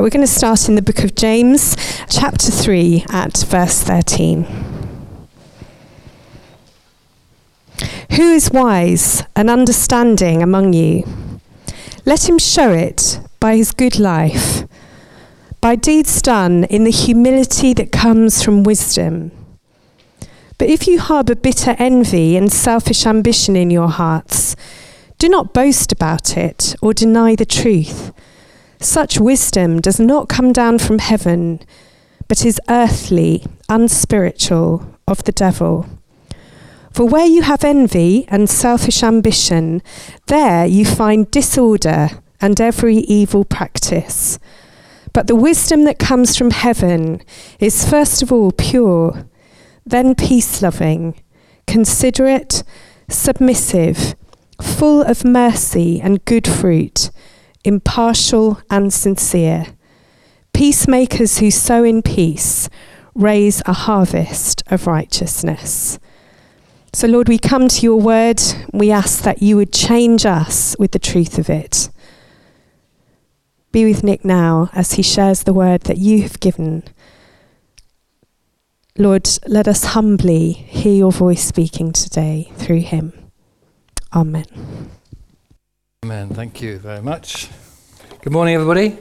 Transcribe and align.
We're 0.00 0.10
going 0.10 0.24
to 0.24 0.32
start 0.32 0.68
in 0.68 0.76
the 0.76 0.80
book 0.80 1.02
of 1.02 1.16
James, 1.16 1.74
chapter 2.08 2.52
3, 2.52 3.06
at 3.10 3.36
verse 3.38 3.82
13. 3.82 4.44
Who 8.12 8.22
is 8.22 8.52
wise 8.52 9.24
and 9.34 9.50
understanding 9.50 10.40
among 10.40 10.72
you? 10.72 11.02
Let 12.06 12.28
him 12.28 12.38
show 12.38 12.70
it 12.70 13.18
by 13.40 13.56
his 13.56 13.72
good 13.72 13.98
life, 13.98 14.68
by 15.60 15.74
deeds 15.74 16.22
done 16.22 16.62
in 16.62 16.84
the 16.84 16.92
humility 16.92 17.74
that 17.74 17.90
comes 17.90 18.40
from 18.40 18.62
wisdom. 18.62 19.32
But 20.58 20.68
if 20.68 20.86
you 20.86 21.00
harbour 21.00 21.34
bitter 21.34 21.74
envy 21.76 22.36
and 22.36 22.52
selfish 22.52 23.04
ambition 23.04 23.56
in 23.56 23.72
your 23.72 23.88
hearts, 23.88 24.54
do 25.18 25.28
not 25.28 25.52
boast 25.52 25.90
about 25.90 26.36
it 26.36 26.76
or 26.80 26.94
deny 26.94 27.34
the 27.34 27.44
truth. 27.44 28.12
Such 28.80 29.18
wisdom 29.18 29.80
does 29.80 29.98
not 29.98 30.28
come 30.28 30.52
down 30.52 30.78
from 30.78 31.00
heaven, 31.00 31.60
but 32.28 32.44
is 32.44 32.60
earthly, 32.68 33.44
unspiritual, 33.68 34.94
of 35.08 35.24
the 35.24 35.32
devil. 35.32 35.86
For 36.92 37.04
where 37.04 37.26
you 37.26 37.42
have 37.42 37.64
envy 37.64 38.26
and 38.28 38.48
selfish 38.48 39.02
ambition, 39.02 39.82
there 40.26 40.66
you 40.66 40.84
find 40.84 41.30
disorder 41.30 42.10
and 42.40 42.60
every 42.60 42.98
evil 42.98 43.44
practice. 43.44 44.38
But 45.12 45.26
the 45.26 45.34
wisdom 45.34 45.84
that 45.84 45.98
comes 45.98 46.36
from 46.36 46.50
heaven 46.50 47.22
is 47.58 47.88
first 47.88 48.22
of 48.22 48.30
all 48.30 48.52
pure, 48.52 49.26
then 49.84 50.14
peace 50.14 50.62
loving, 50.62 51.20
considerate, 51.66 52.62
submissive, 53.08 54.14
full 54.60 55.02
of 55.02 55.24
mercy 55.24 56.00
and 56.00 56.24
good 56.24 56.46
fruit 56.46 57.10
impartial 57.64 58.60
and 58.70 58.92
sincere. 58.92 59.66
Peacemakers 60.52 61.38
who 61.38 61.50
sow 61.50 61.84
in 61.84 62.02
peace 62.02 62.68
raise 63.14 63.62
a 63.66 63.72
harvest 63.72 64.62
of 64.68 64.86
righteousness. 64.86 65.98
So, 66.92 67.06
Lord, 67.06 67.28
we 67.28 67.38
come 67.38 67.68
to 67.68 67.82
your 67.82 68.00
word. 68.00 68.40
We 68.72 68.90
ask 68.90 69.22
that 69.22 69.42
you 69.42 69.56
would 69.56 69.72
change 69.72 70.24
us 70.24 70.74
with 70.78 70.92
the 70.92 70.98
truth 70.98 71.38
of 71.38 71.50
it. 71.50 71.90
Be 73.70 73.84
with 73.84 74.02
Nick 74.02 74.24
now 74.24 74.70
as 74.72 74.92
he 74.92 75.02
shares 75.02 75.42
the 75.42 75.52
word 75.52 75.82
that 75.82 75.98
you 75.98 76.22
have 76.22 76.40
given. 76.40 76.84
Lord, 78.96 79.28
let 79.46 79.68
us 79.68 79.84
humbly 79.84 80.52
hear 80.52 80.94
your 80.94 81.12
voice 81.12 81.44
speaking 81.44 81.92
today 81.92 82.50
through 82.56 82.80
him. 82.80 83.12
Amen. 84.12 84.46
Amen. 86.04 86.28
Thank 86.28 86.62
you 86.62 86.78
very 86.78 87.02
much. 87.02 87.48
Good 88.22 88.32
morning, 88.32 88.54
everybody. 88.54 88.96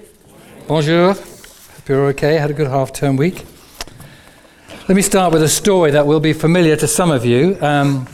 Bonjour. 0.67 1.13
Hope 1.13 1.87
you're 1.87 2.07
okay. 2.07 2.37
Had 2.39 2.49
a 2.49 2.55
good 2.55 2.65
half 2.65 2.91
term 2.91 3.17
week. 3.17 3.45
Let 4.89 4.95
me 4.95 5.03
start 5.03 5.31
with 5.31 5.43
a 5.43 5.47
story 5.47 5.91
that 5.91 6.07
will 6.07 6.19
be 6.19 6.33
familiar 6.33 6.75
to 6.75 6.87
some 6.87 7.11
of 7.11 7.23
you, 7.23 7.55
um, 7.61 8.07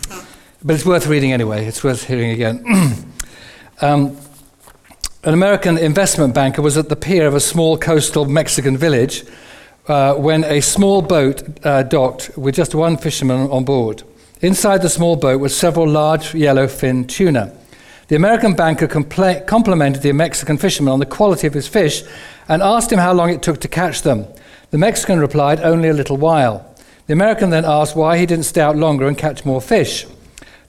but 0.66 0.76
it's 0.76 0.86
worth 0.86 1.08
reading 1.08 1.31
anyway. 1.31 1.66
It's 1.66 1.81
worth 1.81 2.04
hearing 2.04 2.31
again. 2.31 2.61
um, 3.81 4.17
an 5.23 5.34
American 5.34 5.78
investment 5.78 6.36
banker 6.36 6.61
was 6.61 6.78
at 6.78 6.89
the 6.89 6.98
pier 6.98 7.26
of 7.26 7.36
a 7.36 7.39
small 7.39 7.78
coastal 7.78 8.26
Mexican 8.26 8.76
village 8.76 9.23
uh, 9.88 10.16
when 10.16 10.44
a 10.44 10.59
small 10.59 11.02
boat 11.02 11.66
uh, 11.66 11.84
docked 11.84 12.38
with 12.38 12.56
just 12.56 12.76
one 12.76 12.98
fisherman 12.98 13.50
on 13.50 13.64
board. 13.64 14.04
Inside 14.42 14.81
the 14.81 14.89
small 14.89 15.16
boat 15.16 15.39
were 15.39 15.48
several 15.48 15.88
large 15.88 16.36
yellow 16.36 16.67
fin 16.67 17.08
tuna. 17.08 17.56
The 18.08 18.16
American 18.16 18.54
banker 18.54 18.88
compla- 18.88 19.46
complimented 19.48 20.02
the 20.02 20.12
Mexican 20.12 20.58
fisherman 20.58 20.92
on 20.92 21.00
the 21.00 21.06
quality 21.06 21.48
of 21.48 21.54
his 21.54 21.68
fish 21.68 22.04
and 22.48 22.62
asked 22.62 22.92
him 22.92 23.00
how 23.00 23.14
long 23.14 23.30
it 23.30 23.42
took 23.42 23.62
to 23.62 23.68
catch 23.68 24.02
them. 24.02 24.26
The 24.72 24.78
Mexican 24.78 25.20
replied, 25.20 25.62
Only 25.62 25.90
a 25.90 25.94
little 25.94 26.18
while. 26.18 26.70
The 27.08 27.14
American 27.14 27.50
then 27.50 27.66
asked 27.66 27.95
why 27.95 28.18
he 28.18 28.26
didn't 28.26 28.45
stay 28.45 28.62
out 28.62 28.76
longer 28.76 29.08
and 29.08 29.18
catch 29.18 29.45
more 29.45 29.62
fish. 29.62 30.06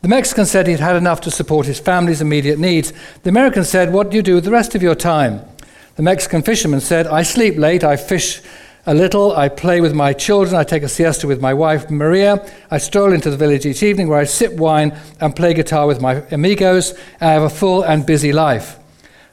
The 0.03 0.09
Mexican 0.09 0.47
said 0.47 0.67
he'd 0.67 0.81
had 0.81 0.97
enough 0.97 1.23
to 1.23 1.31
support 1.31 1.67
his 1.67 1.81
family's 1.81 2.21
immediate 2.21 2.59
needs. 2.59 2.93
The 3.23 3.31
American 3.31 3.65
said, 3.65 3.93
What 3.93 4.11
do 4.11 4.17
you 4.17 4.23
do 4.23 4.35
with 4.35 4.45
the 4.45 4.51
rest 4.51 4.75
of 4.75 4.83
your 4.83 4.95
time? 4.95 5.41
The 5.97 6.03
Mexican 6.03 6.43
fisherman 6.43 6.81
said, 6.81 7.07
I 7.07 7.23
sleep 7.23 7.57
late, 7.57 7.83
I 7.85 7.97
fish 7.97 8.43
a 8.87 8.95
little. 8.95 9.35
I 9.35 9.49
play 9.49 9.81
with 9.81 9.95
my 9.95 10.13
children. 10.13 10.57
I 10.57 10.65
take 10.65 10.83
a 10.83 10.89
siesta 10.89 11.27
with 11.27 11.41
my 11.41 11.55
wife, 11.55 11.91
Maria. 11.91 12.45
I 12.71 12.79
stroll 12.79 13.13
into 13.13 13.31
the 13.31 13.37
village 13.37 13.67
each 13.67 13.83
evening 13.83 14.09
where 14.09 14.19
I 14.19 14.25
sip 14.25 14.53
wine 14.55 14.97
and 15.21 15.35
play 15.35 15.55
guitar 15.55 15.87
with 15.87 16.01
my 16.01 16.23
amigos. 16.31 16.95
I 17.21 17.33
have 17.33 17.43
a 17.43 17.51
full 17.51 17.83
and 17.83 18.05
busy 18.05 18.33
life. 18.33 18.79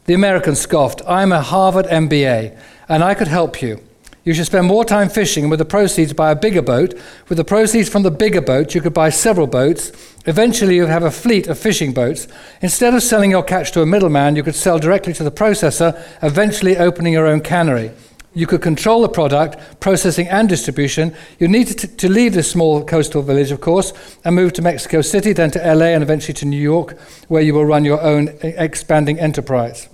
The 0.06 0.14
American 0.14 0.56
scoffed, 0.56 1.02
I'm 1.08 1.32
a 1.32 1.42
Harvard 1.42 1.86
MBA, 1.86 2.58
and 2.90 3.04
I 3.04 3.14
could 3.14 3.28
help 3.28 3.62
you. 3.62 3.80
You 4.24 4.36
should 4.36 4.46
spend 4.46 4.68
more 4.68 4.86
time 4.86 5.10
fishing, 5.10 5.46
and 5.46 5.52
with 5.52 5.60
the 5.60 5.66
proceeds, 5.66 6.14
buy 6.14 6.30
a 6.30 6.36
bigger 6.36 6.62
boat. 6.62 6.94
With 7.28 7.38
the 7.38 7.44
proceeds 7.44 7.90
from 7.90 8.04
the 8.04 8.12
bigger 8.12 8.42
boat, 8.42 8.76
you 8.76 8.82
could 8.82 8.94
buy 8.94 9.10
several 9.10 9.48
boats. 9.48 9.92
Eventually, 10.28 10.76
you'd 10.76 10.90
have 10.90 11.04
a 11.04 11.10
fleet 11.10 11.48
of 11.48 11.58
fishing 11.58 11.92
boats. 11.92 12.28
Instead 12.62 12.94
of 12.94 13.02
selling 13.02 13.32
your 13.32 13.42
catch 13.42 13.72
to 13.72 13.82
a 13.82 13.86
middleman, 13.86 14.36
you 14.36 14.44
could 14.44 14.54
sell 14.54 14.78
directly 14.78 15.14
to 15.14 15.24
the 15.24 15.32
processor, 15.32 16.00
eventually 16.22 16.78
opening 16.78 17.14
your 17.14 17.26
own 17.26 17.42
cannery. 17.42 17.92
You 18.34 18.48
could 18.48 18.62
control 18.62 19.02
the 19.02 19.10
product, 19.10 19.82
processing, 19.82 20.30
and 20.30 20.48
distribution. 20.48 21.14
You 21.38 21.50
needed 21.50 21.78
to, 21.80 21.88
to, 21.88 22.10
leave 22.10 22.34
this 22.34 22.50
small 22.50 22.84
coastal 22.84 23.22
village, 23.22 23.52
of 23.52 23.60
course, 23.60 23.92
and 24.24 24.36
move 24.36 24.54
to 24.54 24.62
Mexico 24.62 25.02
City, 25.02 25.34
then 25.34 25.52
to 25.52 25.60
LA, 25.60 25.88
and 25.88 26.02
eventually 26.02 26.34
to 26.36 26.46
New 26.46 26.62
York, 26.62 26.98
where 27.28 27.42
you 27.42 27.54
will 27.54 27.66
run 27.66 27.84
your 27.84 28.02
own 28.02 28.30
expanding 28.42 29.20
enterprise. 29.20 29.90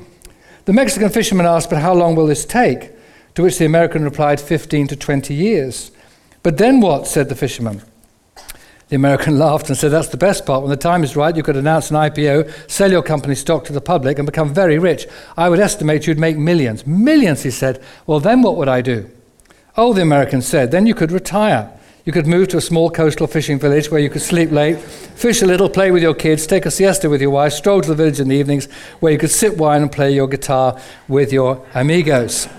The 0.66 0.74
Mexican 0.74 1.10
fisherman 1.10 1.48
asked, 1.48 1.72
But 1.72 1.80
how 1.80 1.96
long 1.96 2.16
will 2.16 2.28
this 2.28 2.46
take? 2.46 2.92
To 3.36 3.44
which 3.44 3.58
the 3.58 3.66
American 3.66 4.04
replied, 4.04 4.40
15 4.40 4.88
to 4.88 4.96
20 4.96 5.34
years. 5.34 5.92
But 6.44 6.58
then 6.58 6.80
what? 6.80 7.08
said 7.08 7.30
the 7.30 7.36
fisherman. 7.36 7.82
The 8.90 8.96
American 8.96 9.38
laughed 9.40 9.70
and 9.70 9.78
said, 9.78 9.92
That's 9.92 10.10
the 10.10 10.18
best 10.18 10.46
part. 10.46 10.62
When 10.62 10.70
the 10.70 10.78
time 10.78 11.04
is 11.04 11.16
right, 11.16 11.36
you 11.36 11.44
could 11.44 11.58
announce 11.58 11.90
an 11.92 11.98
IPO, 11.98 12.70
sell 12.70 12.92
your 12.92 13.04
company 13.04 13.36
stock 13.36 13.66
to 13.66 13.74
the 13.74 13.82
public, 13.82 14.18
and 14.18 14.26
become 14.26 14.54
very 14.54 14.80
rich. 14.80 15.08
I 15.36 15.50
would 15.50 15.60
estimate 15.60 16.08
you'd 16.08 16.20
make 16.20 16.38
millions. 16.38 16.86
Millions, 16.86 17.44
he 17.44 17.52
said. 17.52 17.82
Well, 18.06 18.20
then 18.20 18.42
what 18.42 18.56
would 18.58 18.70
I 18.70 18.82
do? 18.82 19.10
Oh, 19.76 19.94
the 19.94 20.02
American 20.02 20.42
said, 20.42 20.72
Then 20.72 20.88
you 20.88 20.96
could 20.96 21.12
retire. 21.12 21.72
You 22.08 22.14
could 22.14 22.26
move 22.26 22.48
to 22.50 22.58
a 22.58 22.62
small 22.62 22.90
coastal 22.90 23.28
fishing 23.28 23.60
village 23.60 23.92
where 23.92 24.00
you 24.00 24.10
could 24.10 24.22
sleep 24.22 24.50
late, 24.50 24.80
fish 24.80 25.42
a 25.42 25.46
little, 25.46 25.70
play 25.70 25.92
with 25.92 26.02
your 26.02 26.14
kids, 26.14 26.48
take 26.48 26.66
a 26.66 26.72
siesta 26.72 27.10
with 27.10 27.20
your 27.20 27.32
wife, 27.32 27.52
stroll 27.52 27.82
to 27.82 27.90
the 27.90 27.96
village 27.96 28.22
in 28.22 28.30
the 28.30 28.36
evenings 28.36 28.72
where 29.02 29.12
you 29.12 29.20
could 29.20 29.30
sip 29.30 29.58
wine 29.58 29.82
and 29.82 29.92
play 29.92 30.16
your 30.16 30.26
guitar 30.26 30.80
with 31.08 31.34
your 31.34 31.66
amigos. 31.74 32.48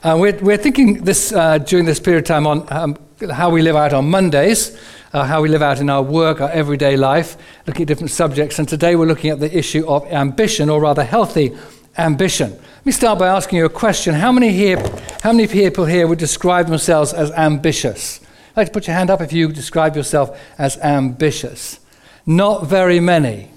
Uh, 0.00 0.16
we're, 0.16 0.38
we're, 0.38 0.56
thinking 0.56 1.02
this 1.02 1.32
uh, 1.32 1.58
during 1.58 1.84
this 1.84 1.98
period 1.98 2.20
of 2.20 2.24
time 2.24 2.46
on 2.46 2.64
um, 2.72 2.96
how 3.26 3.50
we 3.50 3.62
live 3.62 3.74
out 3.74 3.92
on 3.92 4.08
Mondays, 4.08 4.78
uh, 5.12 5.24
how 5.24 5.42
we 5.42 5.48
live 5.48 5.62
out 5.62 5.80
in 5.80 5.90
our 5.90 6.02
work, 6.02 6.40
our 6.40 6.50
everyday 6.50 6.96
life, 6.96 7.36
looking 7.66 7.82
at 7.82 7.88
different 7.88 8.10
subjects. 8.10 8.58
And 8.58 8.68
today 8.68 8.94
we're 8.94 9.06
looking 9.06 9.30
at 9.30 9.40
the 9.40 9.56
issue 9.56 9.86
of 9.88 10.06
ambition, 10.06 10.70
or 10.70 10.80
rather 10.80 11.02
healthy 11.02 11.56
ambition. 11.96 12.52
Let 12.52 12.86
me 12.86 12.92
start 12.92 13.18
by 13.18 13.26
asking 13.28 13.58
you 13.58 13.64
a 13.64 13.70
question. 13.70 14.14
How 14.14 14.30
many, 14.30 14.50
here, 14.50 14.78
how 15.22 15.32
many 15.32 15.48
people 15.48 15.84
here 15.84 16.06
would 16.06 16.18
describe 16.18 16.68
themselves 16.68 17.12
as 17.12 17.32
ambitious? 17.32 18.20
I'd 18.50 18.56
like 18.58 18.66
to 18.68 18.72
put 18.72 18.86
your 18.86 18.94
hand 18.94 19.10
up 19.10 19.20
if 19.20 19.32
you 19.32 19.52
describe 19.52 19.96
yourself 19.96 20.40
as 20.56 20.76
ambitious. 20.78 21.80
Not 22.24 22.66
very 22.66 23.00
many. 23.00 23.50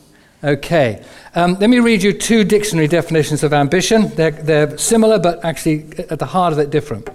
Okay. 0.43 1.03
Um, 1.35 1.53
let 1.59 1.69
me 1.69 1.79
read 1.79 2.01
you 2.01 2.13
two 2.13 2.43
dictionary 2.43 2.87
definitions 2.87 3.43
of 3.43 3.53
ambition. 3.53 4.09
They're, 4.15 4.31
they're 4.31 4.77
similar, 4.79 5.19
but 5.19 5.45
actually 5.45 5.85
at 6.09 6.17
the 6.17 6.25
heart 6.25 6.51
of 6.51 6.57
it 6.57 6.71
different. 6.71 7.07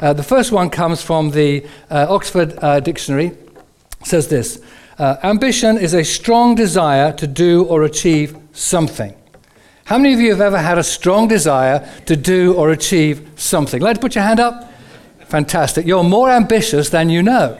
Uh, 0.00 0.12
the 0.12 0.22
first 0.22 0.52
one 0.52 0.70
comes 0.70 1.02
from 1.02 1.30
the 1.30 1.66
uh, 1.90 2.06
Oxford 2.08 2.58
uh, 2.62 2.80
Dictionary. 2.80 3.26
It 3.26 4.06
says 4.06 4.28
this 4.28 4.60
uh, 4.98 5.16
Ambition 5.22 5.78
is 5.78 5.94
a 5.94 6.04
strong 6.04 6.54
desire 6.54 7.12
to 7.12 7.26
do 7.26 7.64
or 7.64 7.82
achieve 7.84 8.36
something. 8.52 9.14
How 9.84 9.98
many 9.98 10.14
of 10.14 10.20
you 10.20 10.30
have 10.30 10.40
ever 10.40 10.58
had 10.58 10.78
a 10.78 10.82
strong 10.82 11.28
desire 11.28 11.86
to 12.06 12.16
do 12.16 12.54
or 12.54 12.70
achieve 12.70 13.30
something? 13.36 13.82
Like 13.82 13.96
to 13.96 14.00
put 14.00 14.14
your 14.14 14.24
hand 14.24 14.40
up? 14.40 14.72
Fantastic. 15.26 15.86
You're 15.86 16.04
more 16.04 16.30
ambitious 16.30 16.88
than 16.88 17.10
you 17.10 17.22
know. 17.22 17.58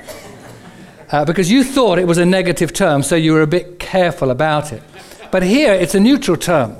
Uh, 1.10 1.24
because 1.24 1.50
you 1.50 1.62
thought 1.62 1.98
it 1.98 2.06
was 2.06 2.18
a 2.18 2.24
negative 2.24 2.72
term, 2.72 3.02
so 3.02 3.14
you 3.14 3.32
were 3.32 3.42
a 3.42 3.46
bit 3.46 3.78
careful 3.78 4.30
about 4.30 4.72
it. 4.72 4.82
But 5.30 5.42
here 5.42 5.74
it's 5.74 5.94
a 5.94 6.00
neutral 6.00 6.36
term, 6.36 6.76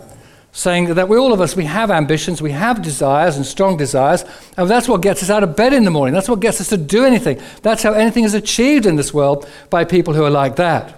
saying 0.55 0.95
that 0.95 1.09
we 1.09 1.19
all 1.19 1.33
of 1.33 1.41
us 1.41 1.57
we 1.57 1.65
have 1.65 1.91
ambitions, 1.91 2.41
we 2.41 2.53
have 2.53 2.81
desires 2.81 3.37
and 3.37 3.45
strong 3.45 3.77
desires, 3.77 4.25
and 4.57 4.71
that's 4.71 4.89
what 4.89 5.03
gets 5.03 5.23
us 5.23 5.29
out 5.29 5.43
of 5.43 5.57
bed 5.57 5.73
in 5.73 5.85
the 5.85 5.91
morning. 5.91 6.15
That's 6.15 6.29
what 6.29 6.41
gets 6.41 6.61
us 6.61 6.69
to 6.69 6.77
do 6.77 7.05
anything. 7.05 7.41
That's 7.63 7.83
how 7.83 7.93
anything 7.93 8.25
is 8.25 8.35
achieved 8.35 8.87
in 8.87 8.97
this 8.97 9.13
world 9.13 9.49
by 9.69 9.85
people 9.85 10.15
who 10.15 10.25
are 10.25 10.31
like 10.31 10.57
that. 10.57 10.95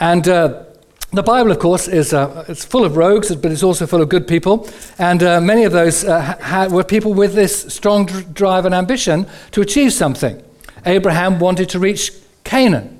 And 0.00 0.26
uh, 0.26 0.64
the 1.12 1.22
Bible, 1.22 1.50
of 1.50 1.58
course, 1.58 1.88
is 1.88 2.14
uh, 2.14 2.46
it's 2.48 2.64
full 2.64 2.84
of 2.86 2.96
rogues, 2.96 3.36
but 3.36 3.52
it's 3.52 3.62
also 3.62 3.86
full 3.86 4.00
of 4.00 4.08
good 4.08 4.26
people. 4.26 4.66
And 4.98 5.22
uh, 5.22 5.42
many 5.42 5.64
of 5.64 5.72
those 5.72 6.02
uh, 6.02 6.36
ha- 6.40 6.68
were 6.68 6.84
people 6.84 7.12
with 7.12 7.34
this 7.34 7.72
strong 7.72 8.06
dr- 8.06 8.32
drive 8.32 8.64
and 8.64 8.74
ambition 8.74 9.26
to 9.50 9.60
achieve 9.60 9.92
something. 9.92 10.42
Abraham 10.86 11.38
wanted 11.38 11.68
to 11.68 11.78
reach 11.78 12.12
Canaan. 12.44 12.96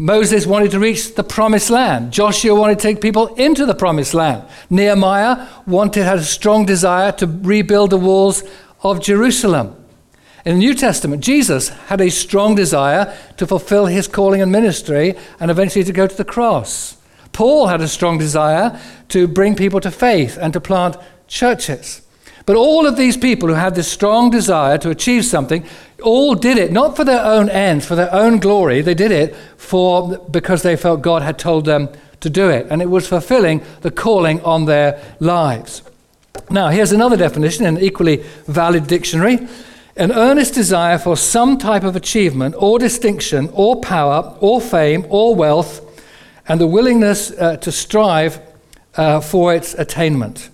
Moses 0.00 0.46
wanted 0.46 0.70
to 0.70 0.78
reach 0.78 1.16
the 1.16 1.24
promised 1.24 1.70
land. 1.70 2.12
Joshua 2.12 2.54
wanted 2.54 2.78
to 2.78 2.82
take 2.82 3.00
people 3.00 3.34
into 3.34 3.66
the 3.66 3.74
promised 3.74 4.14
land. 4.14 4.44
Nehemiah 4.70 5.48
wanted, 5.66 6.04
had 6.04 6.18
a 6.20 6.24
strong 6.24 6.64
desire 6.64 7.10
to 7.12 7.26
rebuild 7.26 7.90
the 7.90 7.96
walls 7.96 8.44
of 8.84 9.02
Jerusalem. 9.02 9.74
In 10.44 10.54
the 10.54 10.58
New 10.60 10.74
Testament, 10.74 11.24
Jesus 11.24 11.70
had 11.70 12.00
a 12.00 12.10
strong 12.10 12.54
desire 12.54 13.12
to 13.38 13.46
fulfill 13.46 13.86
his 13.86 14.06
calling 14.06 14.40
and 14.40 14.52
ministry 14.52 15.16
and 15.40 15.50
eventually 15.50 15.84
to 15.84 15.92
go 15.92 16.06
to 16.06 16.16
the 16.16 16.24
cross. 16.24 16.96
Paul 17.32 17.66
had 17.66 17.80
a 17.80 17.88
strong 17.88 18.18
desire 18.18 18.80
to 19.08 19.26
bring 19.26 19.56
people 19.56 19.80
to 19.80 19.90
faith 19.90 20.38
and 20.40 20.52
to 20.52 20.60
plant 20.60 20.96
churches. 21.26 22.02
But 22.48 22.56
all 22.56 22.86
of 22.86 22.96
these 22.96 23.18
people 23.18 23.50
who 23.50 23.56
had 23.56 23.74
this 23.74 23.92
strong 23.92 24.30
desire 24.30 24.78
to 24.78 24.88
achieve 24.88 25.26
something 25.26 25.66
all 26.02 26.34
did 26.34 26.56
it 26.56 26.72
not 26.72 26.96
for 26.96 27.04
their 27.04 27.22
own 27.22 27.50
ends, 27.50 27.84
for 27.84 27.94
their 27.94 28.10
own 28.10 28.38
glory. 28.38 28.80
They 28.80 28.94
did 28.94 29.12
it 29.12 29.36
for 29.58 30.16
because 30.16 30.62
they 30.62 30.74
felt 30.74 31.02
God 31.02 31.20
had 31.20 31.38
told 31.38 31.66
them 31.66 31.90
to 32.20 32.30
do 32.30 32.48
it, 32.48 32.66
and 32.70 32.80
it 32.80 32.88
was 32.88 33.06
fulfilling 33.06 33.60
the 33.82 33.90
calling 33.90 34.40
on 34.40 34.64
their 34.64 34.98
lives. 35.20 35.82
Now, 36.48 36.70
here's 36.70 36.90
another 36.90 37.18
definition 37.18 37.66
in 37.66 37.76
an 37.76 37.82
equally 37.82 38.24
valid 38.46 38.86
dictionary 38.86 39.46
an 39.96 40.12
earnest 40.12 40.54
desire 40.54 40.96
for 40.96 41.18
some 41.18 41.58
type 41.58 41.84
of 41.84 41.96
achievement 41.96 42.54
or 42.56 42.78
distinction 42.78 43.50
or 43.52 43.78
power 43.82 44.34
or 44.40 44.58
fame 44.58 45.04
or 45.10 45.34
wealth, 45.34 45.82
and 46.48 46.58
the 46.58 46.66
willingness 46.66 47.30
uh, 47.32 47.58
to 47.58 47.70
strive 47.70 48.40
uh, 48.94 49.20
for 49.20 49.54
its 49.54 49.74
attainment. 49.74 50.48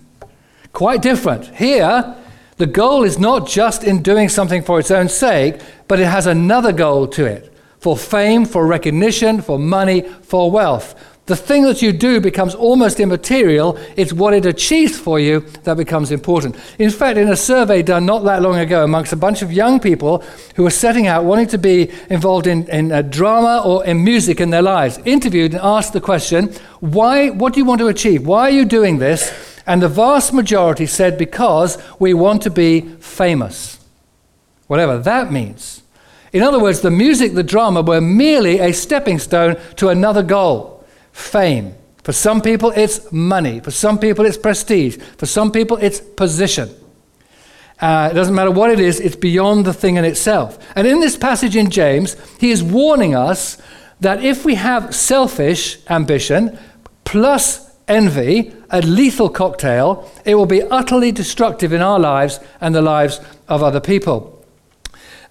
Quite 0.75 1.01
different. 1.01 1.55
Here, 1.55 2.17
the 2.57 2.65
goal 2.65 3.03
is 3.03 3.17
not 3.17 3.47
just 3.47 3.85
in 3.85 4.03
doing 4.03 4.27
something 4.27 4.61
for 4.61 4.77
its 4.77 4.91
own 4.91 5.07
sake, 5.07 5.61
but 5.87 6.01
it 6.01 6.05
has 6.05 6.27
another 6.27 6.73
goal 6.73 7.07
to 7.07 7.23
it 7.23 7.53
for 7.79 7.95
fame, 7.95 8.43
for 8.43 8.67
recognition, 8.67 9.41
for 9.41 9.57
money, 9.57 10.01
for 10.01 10.51
wealth. 10.51 10.93
The 11.27 11.35
thing 11.37 11.63
that 11.63 11.81
you 11.81 11.93
do 11.93 12.19
becomes 12.19 12.53
almost 12.53 12.99
immaterial. 12.99 13.77
It's 13.95 14.11
what 14.11 14.33
it 14.33 14.45
achieves 14.45 14.99
for 14.99 15.17
you 15.17 15.39
that 15.63 15.77
becomes 15.77 16.11
important. 16.11 16.57
In 16.77 16.89
fact, 16.89 17.17
in 17.17 17.29
a 17.29 17.37
survey 17.37 17.81
done 17.81 18.05
not 18.05 18.25
that 18.25 18.41
long 18.41 18.57
ago 18.57 18.83
amongst 18.83 19.13
a 19.13 19.15
bunch 19.15 19.41
of 19.41 19.53
young 19.53 19.79
people 19.79 20.25
who 20.57 20.63
were 20.63 20.71
setting 20.71 21.07
out 21.07 21.23
wanting 21.23 21.47
to 21.47 21.57
be 21.57 21.89
involved 22.09 22.47
in, 22.47 22.67
in 22.67 22.91
uh, 22.91 23.01
drama 23.01 23.61
or 23.63 23.85
in 23.85 24.03
music 24.03 24.41
in 24.41 24.49
their 24.49 24.61
lives, 24.61 24.99
interviewed 25.05 25.53
and 25.53 25.61
asked 25.63 25.93
the 25.93 26.01
question, 26.01 26.53
why, 26.81 27.29
what 27.29 27.53
do 27.53 27.61
you 27.61 27.65
want 27.65 27.79
to 27.79 27.87
achieve? 27.87 28.27
Why 28.27 28.41
are 28.41 28.49
you 28.49 28.65
doing 28.65 28.97
this? 28.97 29.54
And 29.67 29.81
the 29.81 29.89
vast 29.89 30.33
majority 30.33 30.85
said, 30.85 31.17
because 31.17 31.77
we 31.99 32.13
want 32.13 32.41
to 32.43 32.49
be 32.49 32.81
famous. 32.99 33.79
Whatever 34.67 34.97
that 34.99 35.31
means. 35.31 35.81
In 36.33 36.43
other 36.43 36.59
words, 36.59 36.81
the 36.81 36.91
music, 36.91 37.33
the 37.33 37.43
drama 37.43 37.81
were 37.81 38.01
merely 38.01 38.59
a 38.59 38.73
stepping 38.73 39.19
stone 39.19 39.57
to 39.77 39.89
another 39.89 40.21
goal 40.21 40.85
fame. 41.11 41.73
For 42.03 42.11
some 42.11 42.41
people, 42.41 42.71
it's 42.75 43.11
money. 43.11 43.59
For 43.61 43.71
some 43.71 43.97
people, 43.97 44.25
it's 44.25 44.37
prestige. 44.37 44.97
For 45.17 45.25
some 45.25 45.51
people, 45.51 45.77
it's 45.77 45.99
position. 45.99 46.69
Uh, 47.79 48.09
it 48.11 48.15
doesn't 48.15 48.35
matter 48.35 48.51
what 48.51 48.71
it 48.71 48.79
is, 48.79 48.99
it's 48.99 49.15
beyond 49.15 49.65
the 49.65 49.73
thing 49.73 49.97
in 49.97 50.05
itself. 50.05 50.57
And 50.75 50.87
in 50.87 50.99
this 50.99 51.17
passage 51.17 51.55
in 51.55 51.69
James, 51.69 52.15
he 52.39 52.51
is 52.51 52.63
warning 52.63 53.15
us 53.15 53.57
that 53.99 54.23
if 54.23 54.45
we 54.45 54.55
have 54.55 54.95
selfish 54.95 55.79
ambition 55.89 56.57
plus 57.03 57.64
envy, 57.87 58.53
a 58.69 58.81
lethal 58.81 59.29
cocktail, 59.29 60.09
it 60.25 60.35
will 60.35 60.45
be 60.45 60.63
utterly 60.63 61.11
destructive 61.11 61.73
in 61.73 61.81
our 61.81 61.99
lives 61.99 62.39
and 62.61 62.73
the 62.73 62.81
lives 62.81 63.19
of 63.47 63.61
other 63.63 63.79
people. 63.79 64.43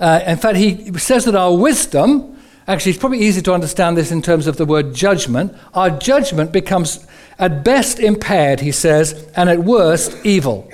Uh, 0.01 0.21
in 0.27 0.37
fact, 0.37 0.56
he 0.56 0.93
says 0.99 1.25
that 1.25 1.35
our 1.35 1.56
wisdom, 1.56 2.37
actually, 2.67 2.91
it's 2.91 2.99
probably 2.99 3.21
easy 3.21 3.43
to 3.43 3.53
understand 3.53 3.97
this 3.97 4.11
in 4.11 4.23
terms 4.23 4.47
of 4.47 4.56
the 4.56 4.65
word 4.65 4.95
judgment. 4.95 5.55
Our 5.75 5.91
judgment 5.91 6.53
becomes 6.53 7.06
at 7.39 7.65
best 7.65 7.99
impaired, 7.99 8.61
he 8.61 8.73
says, 8.73 9.29
and 9.37 9.49
at 9.49 9.61
worst 9.61 10.15
evil. 10.25 10.71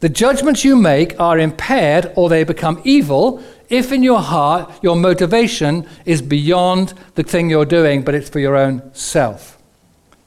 The 0.00 0.08
judgments 0.08 0.64
you 0.64 0.76
make 0.76 1.18
are 1.20 1.38
impaired 1.38 2.12
or 2.16 2.28
they 2.28 2.44
become 2.44 2.80
evil 2.84 3.42
if 3.68 3.92
in 3.92 4.02
your 4.02 4.20
heart 4.20 4.82
your 4.82 4.96
motivation 4.96 5.86
is 6.04 6.22
beyond 6.22 6.94
the 7.14 7.22
thing 7.22 7.50
you're 7.50 7.66
doing, 7.66 8.02
but 8.02 8.14
it's 8.14 8.28
for 8.28 8.40
your 8.40 8.56
own 8.56 8.82
self. 8.94 9.59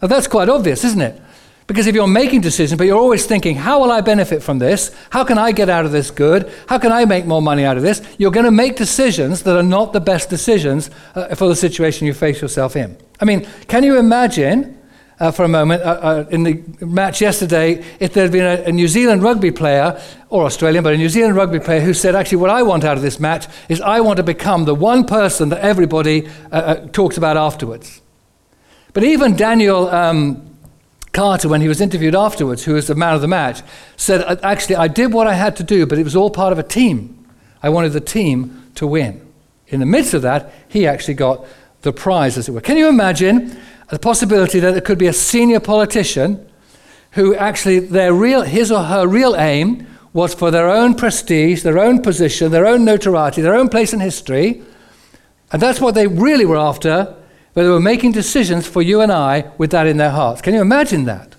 Now, 0.04 0.08
that's 0.10 0.28
quite 0.28 0.50
obvious, 0.50 0.84
isn't 0.84 1.02
it? 1.02 1.22
Because 1.66 1.88
if 1.88 1.96
you're 1.96 2.08
making 2.08 2.42
decisions, 2.42 2.78
but 2.78 2.88
you're 2.88 3.00
always 3.00 3.26
thinking, 3.26 3.56
how 3.56 3.80
will 3.80 3.90
I 3.90 4.02
benefit 4.02 4.44
from 4.44 4.60
this? 4.60 4.94
How 5.12 5.24
can 5.24 5.38
I 5.38 5.54
get 5.54 5.70
out 5.70 5.86
of 5.86 5.94
this 5.94 6.12
good? 6.12 6.52
How 6.68 6.78
can 6.78 6.92
I 6.92 7.06
make 7.06 7.26
more 7.26 7.42
money 7.42 7.64
out 7.64 7.78
of 7.78 7.84
this? 7.84 8.02
You're 8.18 8.32
going 8.32 8.44
to 8.44 8.52
make 8.52 8.76
decisions 8.76 9.44
that 9.44 9.56
are 9.56 9.64
not 9.64 9.94
the 9.94 10.02
best 10.02 10.30
decisions 10.30 10.90
uh, 11.16 11.34
for 11.36 11.48
the 11.48 11.56
situation 11.56 12.06
you 12.06 12.14
face 12.14 12.42
yourself 12.42 12.76
in. 12.76 12.98
I 13.22 13.24
mean, 13.24 13.48
can 13.70 13.86
you 13.86 13.98
imagine 13.98 14.78
uh, 15.22 15.32
for 15.32 15.46
a 15.46 15.48
moment 15.48 15.82
uh, 15.84 15.86
uh 15.86 16.26
in 16.32 16.44
the 16.44 16.62
match 16.86 17.22
yesterday 17.22 17.82
if 18.02 18.14
there 18.14 18.24
had 18.24 18.32
been 18.34 18.44
a, 18.44 18.64
a, 18.64 18.72
New 18.74 18.90
Zealand 18.90 19.24
rugby 19.24 19.52
player, 19.52 20.02
or 20.28 20.44
Australian, 20.44 20.84
but 20.84 20.94
a 20.94 20.98
New 20.98 21.08
Zealand 21.08 21.38
rugby 21.38 21.60
player 21.60 21.80
who 21.80 21.94
said, 21.94 22.14
actually, 22.14 22.40
what 22.40 22.50
I 22.50 22.64
want 22.64 22.84
out 22.84 22.98
of 22.98 23.04
this 23.04 23.22
match 23.22 23.48
is 23.70 23.80
I 23.80 24.02
want 24.02 24.18
to 24.18 24.24
become 24.24 24.66
the 24.66 24.76
one 24.76 25.06
person 25.06 25.48
that 25.50 25.62
everybody 25.62 26.28
uh, 26.52 26.56
uh, 26.56 26.88
talks 26.88 27.16
about 27.16 27.38
afterwards. 27.38 28.02
But 28.94 29.04
even 29.04 29.36
Daniel 29.36 29.90
um, 29.90 30.57
Carter, 31.12 31.50
when 31.50 31.62
he 31.62 31.68
was 31.68 31.81
interviewed 31.81 32.16
afterwards, 32.16 32.63
who 32.63 32.74
was 32.74 32.88
the 32.88 32.95
man 32.95 33.13
of 33.13 33.22
the 33.22 33.28
match, 33.28 33.62
said, 33.98 34.40
Actually, 34.44 34.78
I 34.78 34.88
did 34.88 35.13
what 35.13 35.28
I 35.28 35.34
had 35.34 35.56
to 35.57 35.63
do, 35.63 35.86
but 35.86 35.98
it 35.98 36.04
was 36.04 36.16
all 36.16 36.30
part 36.30 36.51
of 36.51 36.60
a 36.60 36.63
team. 36.63 37.28
I 37.62 37.69
wanted 37.69 37.94
the 37.94 38.01
team 38.01 38.72
to 38.75 38.88
win. 38.88 39.25
In 39.68 39.80
the 39.80 39.86
midst 39.86 40.13
of 40.13 40.22
that, 40.22 40.54
he 40.68 40.86
actually 40.86 41.16
got 41.16 41.45
the 41.81 41.94
prize, 41.94 42.38
as 42.38 42.48
it 42.48 42.51
were. 42.51 42.62
Can 42.62 42.78
you 42.78 42.88
imagine 42.88 43.57
the 43.90 44.00
possibility 44.00 44.60
that 44.60 44.72
there 44.72 44.81
could 44.81 44.98
be 44.98 45.07
a 45.07 45.13
senior 45.13 45.60
politician 45.60 46.50
who 47.12 47.36
actually 47.36 47.80
their 47.80 48.13
real, 48.13 48.42
his 48.42 48.72
or 48.72 48.84
her 48.84 49.07
real 49.07 49.36
aim 49.36 49.88
was 50.13 50.34
for 50.34 50.51
their 50.51 50.69
own 50.69 50.96
prestige, 50.96 51.63
their 51.63 51.80
own 51.80 52.01
position, 52.01 52.51
their 52.51 52.66
own 52.66 52.86
notoriety, 52.86 53.42
their 53.42 53.56
own 53.56 53.69
place 53.69 53.94
in 53.94 54.00
history, 54.00 54.62
and 55.51 55.62
that's 55.62 55.80
what 55.80 55.94
they 55.94 56.07
really 56.07 56.46
were 56.46 56.57
after, 56.57 57.16
but 57.54 57.64
they 57.64 57.70
were 57.70 57.80
making 57.80 58.12
decisions 58.12 58.68
for 58.68 58.82
you 58.82 59.02
and 59.02 59.12
I 59.12 59.52
with 59.58 59.72
that 59.72 59.88
in 59.88 59.98
their 59.98 60.12
hearts. 60.12 60.42
Can 60.42 60.54
you 60.54 60.62
imagine 60.62 61.06
that? 61.06 61.36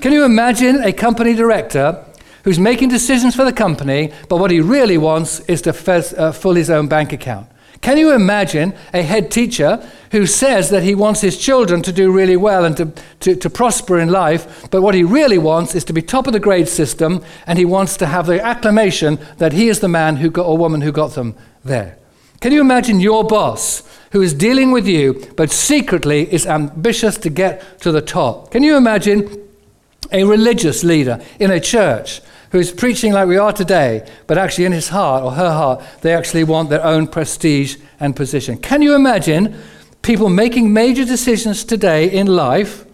Can 0.00 0.12
you 0.12 0.24
imagine 0.24 0.82
a 0.82 0.92
company 0.92 1.34
director 1.34 2.04
who's 2.44 2.58
making 2.58 2.88
decisions 2.88 3.34
for 3.34 3.44
the 3.44 3.52
company, 3.52 4.12
but 4.28 4.38
what 4.38 4.50
he 4.50 4.60
really 4.60 4.96
wants 4.96 5.40
is 5.40 5.60
to 5.62 5.70
uh, 5.70 6.32
fill 6.32 6.54
his 6.54 6.70
own 6.70 6.88
bank 6.88 7.12
account? 7.12 7.48
Can 7.80 7.96
you 7.96 8.12
imagine 8.12 8.74
a 8.92 9.02
head 9.02 9.30
teacher 9.30 9.84
who 10.10 10.26
says 10.26 10.70
that 10.70 10.82
he 10.82 10.94
wants 10.94 11.20
his 11.20 11.36
children 11.36 11.82
to 11.82 11.92
do 11.92 12.10
really 12.10 12.36
well 12.36 12.64
and 12.64 12.76
to, 12.76 12.92
to, 13.20 13.36
to, 13.36 13.50
prosper 13.50 13.98
in 13.98 14.10
life, 14.10 14.68
but 14.70 14.82
what 14.82 14.94
he 14.94 15.04
really 15.04 15.38
wants 15.38 15.74
is 15.74 15.84
to 15.84 15.92
be 15.92 16.02
top 16.02 16.26
of 16.26 16.32
the 16.32 16.40
grade 16.40 16.68
system 16.68 17.22
and 17.46 17.58
he 17.58 17.64
wants 17.64 17.96
to 17.98 18.06
have 18.06 18.26
the 18.26 18.44
acclamation 18.44 19.18
that 19.36 19.52
he 19.52 19.68
is 19.68 19.80
the 19.80 19.88
man 19.88 20.16
who 20.16 20.30
got, 20.30 20.46
or 20.46 20.58
woman 20.58 20.80
who 20.80 20.90
got 20.90 21.12
them 21.12 21.34
there? 21.64 21.98
Can 22.40 22.52
you 22.52 22.60
imagine 22.60 23.00
your 23.00 23.24
boss 23.24 23.82
who 24.12 24.22
is 24.22 24.32
dealing 24.32 24.70
with 24.70 24.86
you, 24.86 25.26
but 25.36 25.50
secretly 25.50 26.32
is 26.32 26.46
ambitious 26.46 27.16
to 27.18 27.30
get 27.30 27.80
to 27.80 27.92
the 27.92 28.00
top. 28.00 28.50
Can 28.50 28.62
you 28.62 28.76
imagine 28.76 29.48
a 30.12 30.24
religious 30.24 30.82
leader 30.82 31.20
in 31.38 31.50
a 31.50 31.60
church 31.60 32.22
who 32.50 32.58
is 32.58 32.72
preaching 32.72 33.12
like 33.12 33.28
we 33.28 33.36
are 33.36 33.52
today, 33.52 34.08
but 34.26 34.38
actually 34.38 34.64
in 34.64 34.72
his 34.72 34.88
heart 34.88 35.22
or 35.22 35.32
her 35.32 35.50
heart, 35.50 35.84
they 36.00 36.14
actually 36.14 36.44
want 36.44 36.70
their 36.70 36.84
own 36.84 37.06
prestige 37.06 37.76
and 38.00 38.16
position? 38.16 38.56
Can 38.56 38.80
you 38.80 38.94
imagine 38.94 39.54
people 40.00 40.30
making 40.30 40.72
major 40.72 41.04
decisions 41.04 41.64
today 41.64 42.08
in 42.10 42.26
life, 42.26 42.86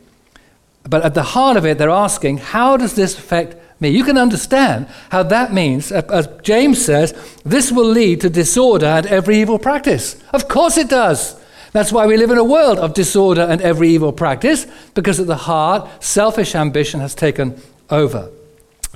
but 0.83 1.05
at 1.05 1.15
the 1.15 1.23
heart 1.23 1.57
of 1.57 1.65
it, 1.65 1.79
they're 1.79 1.91
asking, 1.91 2.39
how 2.39 2.77
does 2.77 2.95
this 2.95 3.17
affect 3.17 3.57
me. 3.81 3.91
You 3.91 4.05
can 4.05 4.19
understand 4.19 4.87
how 5.11 5.23
that 5.25 5.53
means, 5.53 5.93
uh, 5.93 6.03
as 6.11 6.29
James 6.43 6.85
says, 6.85 7.13
this 7.45 7.73
will 7.73 7.89
lead 7.89 8.21
to 8.23 8.31
disorder 8.31 8.87
and 8.87 9.07
every 9.07 9.41
evil 9.41 9.59
practice. 9.59 10.23
Of 10.33 10.49
course 10.49 10.77
it 10.77 10.89
does. 10.89 11.41
That's 11.73 11.93
why 11.93 12.07
we 12.07 12.17
live 12.17 12.31
in 12.31 12.39
a 12.39 12.45
world 12.45 12.79
of 12.79 12.95
disorder 12.95 13.43
and 13.43 13.61
every 13.61 13.89
evil 13.91 14.13
practice, 14.13 14.67
because 14.95 15.19
at 15.19 15.27
the 15.27 15.37
heart, 15.37 16.03
selfish 16.03 16.55
ambition 16.55 17.01
has 17.01 17.15
taken 17.15 17.61
over. 17.91 18.31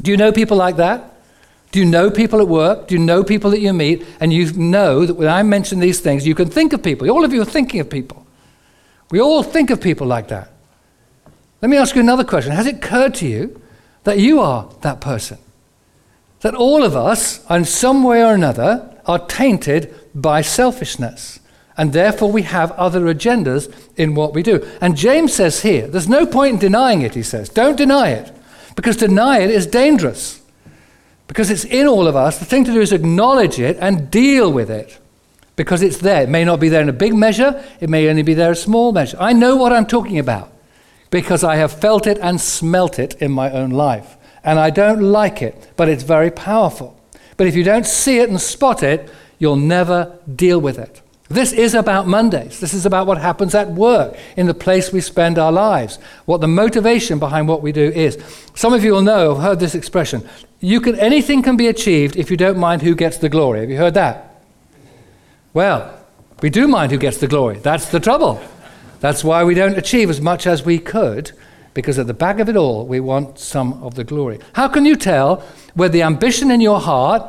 Do 0.01 0.13
you 0.13 0.17
know 0.17 0.31
people 0.31 0.57
like 0.57 0.77
that? 0.77 1.17
Do 1.73 1.81
you 1.81 1.85
know 1.85 2.11
people 2.11 2.41
at 2.41 2.49
work? 2.49 2.89
Do 2.89 2.95
you 2.95 3.01
know 3.01 3.25
people 3.25 3.51
that 3.51 3.61
you 3.61 3.73
meet? 3.73 4.07
And 4.21 4.33
you 4.33 4.53
know 4.53 5.05
that 5.05 5.15
when 5.15 5.29
I 5.29 5.43
mention 5.43 5.81
these 5.81 6.01
things, 6.01 6.27
you 6.27 6.35
can 6.35 6.49
think 6.49 6.73
of 6.73 6.83
people. 6.83 7.11
All 7.11 7.25
of 7.25 7.33
you 7.33 7.43
are 7.43 7.45
thinking 7.45 7.81
of 7.81 7.91
people. 7.91 8.25
We 9.11 9.21
all 9.21 9.43
think 9.43 9.71
of 9.71 9.81
people 9.81 10.07
like 10.07 10.29
that. 10.29 10.51
Let 11.61 11.69
me 11.69 11.77
ask 11.77 11.95
you 11.95 12.01
another 12.01 12.25
question. 12.25 12.53
Has 12.53 12.67
it 12.67 12.77
occurred 12.77 13.15
to 13.17 13.27
you 13.27 13.61
that 14.09 14.19
you 14.19 14.41
are 14.41 14.71
that 14.81 15.03
person. 15.03 15.37
That 16.41 16.55
all 16.55 16.83
of 16.83 16.97
us, 16.97 17.45
in 17.50 17.67
some 17.67 18.03
way 18.03 18.25
or 18.25 18.33
another, 18.33 18.99
are 19.05 19.19
tainted 19.27 19.95
by 20.15 20.41
selfishness. 20.41 21.41
And 21.77 21.93
therefore, 21.93 22.33
we 22.33 22.43
have 22.43 22.73
other 22.73 23.03
agendas 23.03 23.71
in 23.97 24.15
what 24.15 24.33
we 24.33 24.43
do. 24.43 24.67
And 24.81 24.97
James 24.97 25.35
says 25.35 25.61
here, 25.61 25.87
there's 25.87 26.09
no 26.09 26.25
point 26.25 26.55
in 26.55 26.59
denying 26.59 27.03
it, 27.03 27.15
he 27.15 27.23
says. 27.23 27.50
Don't 27.50 27.77
deny 27.77 28.09
it, 28.09 28.33
because 28.77 28.97
deny 28.97 29.41
it 29.41 29.50
is 29.50 29.67
dangerous. 29.67 30.41
Because 31.27 31.50
it's 31.50 31.67
in 31.67 31.87
all 31.87 32.09
of 32.09 32.17
us. 32.17 32.38
The 32.38 32.47
thing 32.47 32.65
to 32.65 32.73
do 32.73 32.81
is 32.81 32.93
acknowledge 32.93 33.61
it 33.61 33.77
and 33.79 34.11
deal 34.11 34.50
with 34.50 34.71
it. 34.71 34.99
because 35.59 35.83
it's 35.83 35.99
there. 35.99 36.23
It 36.23 36.29
may 36.29 36.45
not 36.45 36.61
be 36.61 36.69
there 36.69 36.81
in 36.81 36.88
a 36.88 36.93
big 36.95 37.15
measure, 37.15 37.62
it 37.81 37.91
may 37.91 38.09
only 38.09 38.23
be 38.23 38.33
there 38.33 38.47
in 38.47 38.53
a 38.53 38.57
small 38.57 38.93
measure. 38.93 39.17
I 39.21 39.33
know 39.33 39.57
what 39.57 39.73
I'm 39.73 39.87
talking 39.87 40.19
about 40.19 40.53
because 41.11 41.45
I 41.45 41.57
have 41.57 41.73
felt 41.73 42.07
it 42.07 42.19
and 42.19 42.41
smelt 42.41 42.99
it 42.99 43.15
in 43.21 43.33
my 43.33 43.50
own 43.50 43.71
life. 43.71 44.17
And 44.45 44.59
I 44.59 44.71
don't 44.71 45.00
like 45.00 45.43
it, 45.43 45.73
but 45.77 45.88
it's 45.88 46.03
very 46.03 46.31
powerful. 46.31 46.99
But 47.37 47.47
if 47.47 47.55
you 47.55 47.65
don't 47.65 47.87
see 47.87 48.19
it 48.19 48.29
and 48.29 48.41
spot 48.41 48.83
it, 48.83 49.11
you'll 49.38 49.57
never 49.57 50.19
deal 50.35 50.61
with 50.61 50.79
it. 50.79 51.03
This 51.29 51.53
is 51.53 51.75
about 51.75 52.07
Mondays. 52.07 52.59
This 52.59 52.73
is 52.73 52.87
about 52.87 53.07
what 53.07 53.19
happens 53.19 53.55
at 53.55 53.69
work, 53.69 54.17
in 54.37 54.47
the 54.47 54.55
place 54.55 54.93
we 54.93 55.03
spend 55.03 55.38
our 55.38 55.53
lives, 55.53 55.99
what 56.25 56.41
the 56.41 56.49
motivation 56.49 57.19
behind 57.19 57.49
what 57.49 57.62
we 57.62 57.71
do 57.71 57.91
is. 57.91 58.19
Some 58.55 58.73
of 58.73 58.83
you 58.83 58.93
will 58.93 59.03
know, 59.03 59.35
have 59.35 59.43
heard 59.43 59.61
this 59.61 59.75
expression. 59.75 60.27
You 60.61 60.81
can, 60.81 60.99
anything 60.99 61.43
can 61.43 61.57
be 61.57 61.69
achieved 61.69 62.17
if 62.17 62.31
you 62.31 62.38
don't 62.38 62.59
mind 62.59 62.81
who 62.81 62.95
gets 62.95 63.19
the 63.19 63.29
glory. 63.29 63.61
Have 63.61 63.71
you 63.71 63.77
heard 63.77 63.95
that? 63.95 64.43
Well, 65.53 65.95
we 66.41 66.49
do 66.50 66.67
mind 66.67 66.93
who 66.93 66.99
gets 66.99 67.19
the 67.19 67.29
glory. 67.29 67.59
That's 67.59 67.91
the 67.91 68.00
trouble. 68.00 68.41
That's 69.00 69.23
why 69.23 69.45
we 69.45 69.55
don't 69.55 69.78
achieve 69.78 70.11
as 70.11 70.21
much 70.21 70.47
as 70.47 70.64
we 70.64 70.78
could, 70.78 71.33
because 71.75 71.99
at 71.99 72.07
the 72.07 72.14
back 72.14 72.40
of 72.40 72.49
it 72.49 72.57
all, 72.57 72.87
we 72.87 73.00
want 73.00 73.38
some 73.38 73.83
of 73.83 73.95
the 73.95 74.05
glory. 74.05 74.40
How 74.55 74.69
can 74.69 74.85
you 74.85 74.97
tell 74.97 75.45
whether 75.75 75.93
the 75.93 76.02
ambition 76.02 76.50
in 76.50 76.61
your 76.61 76.81
heart 76.81 77.23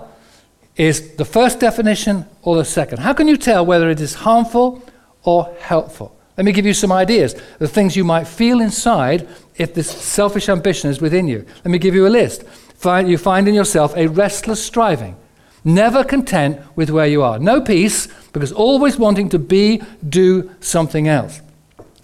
is 0.76 1.16
the 1.16 1.26
first 1.26 1.60
definition 1.60 2.26
or 2.42 2.56
the 2.56 2.66
second? 2.66 3.00
How 3.00 3.14
can 3.14 3.28
you 3.28 3.38
tell 3.38 3.66
whether 3.66 3.90
it 3.90 4.00
is 4.00 4.16
harmful 4.16 4.82
or 5.24 5.54
helpful? 5.60 6.16
Let 6.38 6.46
me 6.46 6.54
give 6.54 6.66
you 6.66 6.74
some 6.74 6.92
ideas. 6.92 7.36
The 7.60 7.68
things 7.68 7.96
you 7.98 8.06
might 8.06 8.26
feel 8.26 8.62
inside 8.62 9.28
if 9.58 9.74
this 9.74 9.92
selfish 9.92 10.48
ambition 10.48 10.90
is 10.90 11.02
within 11.02 11.28
you. 11.28 11.46
Let 11.66 11.72
me 11.72 11.78
give 11.78 11.94
you 11.94 12.08
a 12.08 12.10
list. 12.10 12.44
Find, 12.44 13.10
you 13.10 13.18
find 13.18 13.48
in 13.48 13.54
yourself 13.54 13.94
a 13.98 14.08
restless 14.08 14.64
striving, 14.64 15.18
never 15.66 16.02
content 16.06 16.62
with 16.78 16.90
where 16.90 17.08
you 17.08 17.24
are. 17.24 17.38
No 17.38 17.60
peace, 17.60 18.08
because 18.32 18.54
always 18.54 18.98
wanting 18.98 19.28
to 19.30 19.38
be, 19.38 19.84
do 20.08 20.50
something 20.62 21.10
else. 21.10 21.42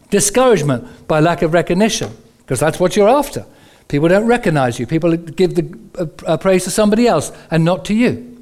Discouragement 0.09 1.07
by 1.07 1.19
lack 1.19 1.41
of 1.41 1.53
recognition, 1.53 2.11
because 2.39 2.59
that's 2.59 2.79
what 2.79 2.95
you're 2.95 3.09
after. 3.09 3.45
People 3.87 4.07
don't 4.07 4.27
recognize 4.27 4.79
you. 4.79 4.87
People 4.87 5.15
give 5.15 5.55
the 5.55 5.77
uh, 5.97 6.31
uh 6.33 6.37
praise 6.37 6.63
to 6.63 6.71
somebody 6.71 7.07
else 7.07 7.31
and 7.51 7.63
not 7.63 7.85
to 7.85 7.93
you 7.93 8.35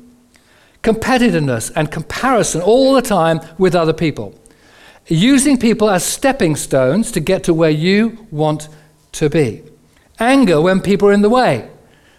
competitiveness 0.83 1.71
and 1.75 1.89
comparison 1.91 2.61
all 2.61 2.93
the 2.93 3.01
time 3.01 3.39
with 3.57 3.73
other 3.73 3.93
people, 3.93 4.37
using 5.07 5.57
people 5.57 5.89
as 5.89 6.03
stepping 6.03 6.55
stones 6.55 7.11
to 7.11 7.19
get 7.19 7.43
to 7.45 7.53
where 7.53 7.69
you 7.69 8.27
want 8.29 8.67
to 9.13 9.29
be. 9.29 9.63
Anger 10.19 10.61
when 10.61 10.81
people 10.81 11.07
are 11.07 11.13
in 11.13 11.21
the 11.21 11.29
way. 11.29 11.69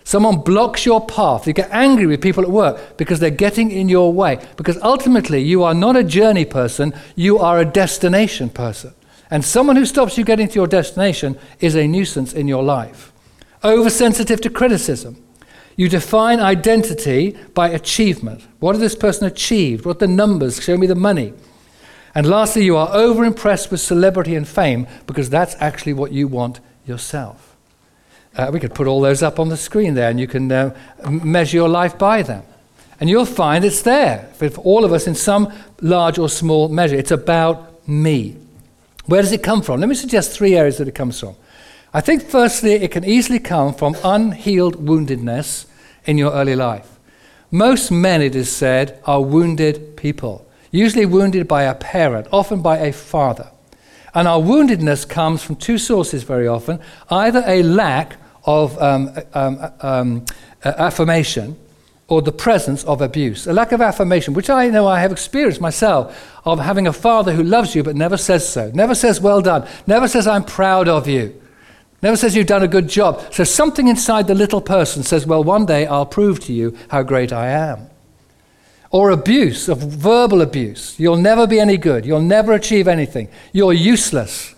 Someone 0.02 0.40
blocks 0.40 0.84
your 0.84 1.06
path. 1.06 1.46
You 1.46 1.54
get 1.54 1.70
angry 1.70 2.06
with 2.06 2.20
people 2.20 2.42
at 2.42 2.50
work 2.50 2.98
because 2.98 3.20
they're 3.20 3.30
getting 3.30 3.70
in 3.70 3.88
your 3.88 4.12
way. 4.12 4.38
Because 4.56 4.78
ultimately, 4.82 5.40
you 5.40 5.62
are 5.62 5.72
not 5.72 5.96
a 5.96 6.04
journey 6.04 6.44
person, 6.44 6.92
you 7.16 7.38
are 7.38 7.58
a 7.58 7.64
destination 7.64 8.50
person. 8.50 8.92
And 9.34 9.44
someone 9.44 9.74
who 9.74 9.84
stops 9.84 10.16
you 10.16 10.22
getting 10.22 10.46
to 10.46 10.54
your 10.54 10.68
destination 10.68 11.36
is 11.58 11.74
a 11.74 11.88
nuisance 11.88 12.32
in 12.32 12.46
your 12.46 12.62
life. 12.62 13.12
Oversensitive 13.64 14.40
to 14.42 14.48
criticism. 14.48 15.20
You 15.74 15.88
define 15.88 16.38
identity 16.38 17.36
by 17.52 17.70
achievement. 17.70 18.42
What 18.60 18.76
has 18.76 18.80
this 18.80 18.94
person 18.94 19.26
achieved? 19.26 19.86
What 19.86 19.98
the 19.98 20.06
numbers? 20.06 20.62
Show 20.62 20.78
me 20.78 20.86
the 20.86 20.94
money. 20.94 21.32
And 22.14 22.28
lastly, 22.28 22.64
you 22.64 22.76
are 22.76 22.86
overimpressed 22.90 23.72
with 23.72 23.80
celebrity 23.80 24.36
and 24.36 24.46
fame 24.46 24.86
because 25.04 25.30
that's 25.30 25.56
actually 25.58 25.94
what 25.94 26.12
you 26.12 26.28
want 26.28 26.60
yourself. 26.86 27.56
Uh, 28.36 28.50
we 28.52 28.60
could 28.60 28.72
put 28.72 28.86
all 28.86 29.00
those 29.00 29.20
up 29.20 29.40
on 29.40 29.48
the 29.48 29.56
screen 29.56 29.94
there 29.94 30.10
and 30.10 30.20
you 30.20 30.28
can 30.28 30.52
uh, 30.52 30.76
measure 31.10 31.56
your 31.56 31.68
life 31.68 31.98
by 31.98 32.22
them. 32.22 32.44
And 33.00 33.10
you'll 33.10 33.26
find 33.26 33.64
it's 33.64 33.82
there 33.82 34.30
for 34.36 34.46
all 34.58 34.84
of 34.84 34.92
us 34.92 35.08
in 35.08 35.16
some 35.16 35.52
large 35.80 36.20
or 36.20 36.28
small 36.28 36.68
measure. 36.68 36.94
It's 36.94 37.10
about 37.10 37.88
me. 37.88 38.36
Where 39.06 39.20
does 39.20 39.32
it 39.32 39.42
come 39.42 39.62
from? 39.62 39.80
Let 39.80 39.88
me 39.88 39.94
suggest 39.94 40.32
three 40.32 40.56
areas 40.56 40.78
that 40.78 40.88
it 40.88 40.94
comes 40.94 41.20
from. 41.20 41.36
I 41.92 42.00
think, 42.00 42.22
firstly, 42.22 42.72
it 42.72 42.90
can 42.90 43.04
easily 43.04 43.38
come 43.38 43.74
from 43.74 43.96
unhealed 44.02 44.76
woundedness 44.76 45.66
in 46.06 46.18
your 46.18 46.32
early 46.32 46.56
life. 46.56 46.98
Most 47.50 47.90
men, 47.90 48.20
it 48.20 48.34
is 48.34 48.50
said, 48.50 49.00
are 49.04 49.22
wounded 49.22 49.96
people, 49.96 50.46
usually 50.70 51.06
wounded 51.06 51.46
by 51.46 51.62
a 51.64 51.74
parent, 51.74 52.26
often 52.32 52.62
by 52.62 52.78
a 52.78 52.92
father. 52.92 53.50
And 54.14 54.26
our 54.26 54.40
woundedness 54.40 55.08
comes 55.08 55.42
from 55.42 55.56
two 55.56 55.78
sources 55.78 56.22
very 56.22 56.48
often 56.48 56.80
either 57.10 57.44
a 57.46 57.62
lack 57.62 58.16
of 58.44 58.80
um, 58.80 59.10
um, 59.34 59.72
um, 59.80 60.24
affirmation 60.64 61.56
or 62.14 62.22
the 62.22 62.30
presence 62.30 62.84
of 62.84 63.00
abuse. 63.00 63.46
A 63.48 63.52
lack 63.52 63.72
of 63.72 63.80
affirmation, 63.80 64.34
which 64.34 64.48
I 64.48 64.68
know 64.68 64.86
I 64.86 65.00
have 65.00 65.10
experienced 65.10 65.60
myself, 65.60 66.32
of 66.44 66.60
having 66.60 66.86
a 66.86 66.92
father 66.92 67.32
who 67.32 67.42
loves 67.42 67.74
you 67.74 67.82
but 67.82 67.96
never 67.96 68.16
says 68.16 68.48
so, 68.48 68.70
never 68.72 68.94
says, 68.94 69.20
well 69.20 69.42
done, 69.42 69.66
never 69.88 70.06
says, 70.06 70.28
I'm 70.28 70.44
proud 70.44 70.88
of 70.88 71.08
you. 71.08 71.40
Never 72.02 72.16
says 72.16 72.36
you've 72.36 72.46
done 72.46 72.62
a 72.62 72.68
good 72.68 72.88
job. 72.88 73.32
So 73.32 73.42
something 73.42 73.88
inside 73.88 74.28
the 74.28 74.34
little 74.34 74.60
person 74.60 75.02
says, 75.02 75.26
Well, 75.26 75.42
one 75.42 75.64
day 75.64 75.86
I'll 75.86 76.04
prove 76.04 76.38
to 76.40 76.52
you 76.52 76.76
how 76.88 77.02
great 77.02 77.32
I 77.32 77.48
am. 77.48 77.88
Or 78.90 79.08
abuse, 79.08 79.70
of 79.70 79.78
verbal 79.78 80.42
abuse. 80.42 81.00
You'll 81.00 81.16
never 81.16 81.46
be 81.46 81.58
any 81.58 81.78
good. 81.78 82.04
You'll 82.04 82.20
never 82.20 82.52
achieve 82.52 82.88
anything. 82.88 83.30
You're 83.54 83.72
useless. 83.72 84.54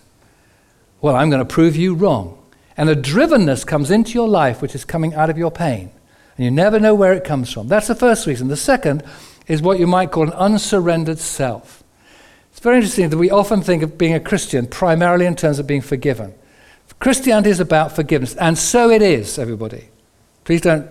Well, 0.99 1.15
I'm 1.15 1.29
going 1.29 1.39
to 1.39 1.45
prove 1.45 1.77
you 1.77 1.95
wrong. 1.95 2.37
And 2.75 2.89
a 2.89 2.95
drivenness 2.97 3.65
comes 3.65 3.91
into 3.91 4.11
your 4.11 4.27
life 4.27 4.61
which 4.61 4.75
is 4.75 4.83
coming 4.83 5.13
out 5.13 5.29
of 5.29 5.37
your 5.37 5.49
pain. 5.49 5.91
And 6.37 6.45
you 6.45 6.51
never 6.51 6.79
know 6.79 6.95
where 6.95 7.13
it 7.13 7.23
comes 7.23 7.51
from. 7.51 7.67
That's 7.67 7.87
the 7.87 7.95
first 7.95 8.27
reason. 8.27 8.47
The 8.47 8.55
second 8.55 9.03
is 9.47 9.61
what 9.61 9.79
you 9.79 9.87
might 9.87 10.11
call 10.11 10.23
an 10.23 10.33
unsurrendered 10.33 11.19
self. 11.19 11.83
It's 12.51 12.59
very 12.59 12.77
interesting 12.77 13.09
that 13.09 13.17
we 13.17 13.29
often 13.29 13.61
think 13.61 13.83
of 13.83 13.97
being 13.97 14.13
a 14.13 14.19
Christian 14.19 14.67
primarily 14.67 15.25
in 15.25 15.35
terms 15.35 15.59
of 15.59 15.67
being 15.67 15.81
forgiven. 15.81 16.33
Christianity 16.99 17.49
is 17.49 17.59
about 17.59 17.95
forgiveness, 17.95 18.35
and 18.35 18.57
so 18.57 18.89
it 18.89 19.01
is, 19.01 19.37
everybody. 19.37 19.89
Please 20.43 20.61
don't 20.61 20.87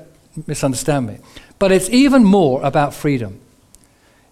misunderstand 0.47 1.07
me. 1.07 1.19
But 1.59 1.73
it's 1.73 1.91
even 1.91 2.25
more 2.25 2.63
about 2.63 2.95
freedom. 2.95 3.41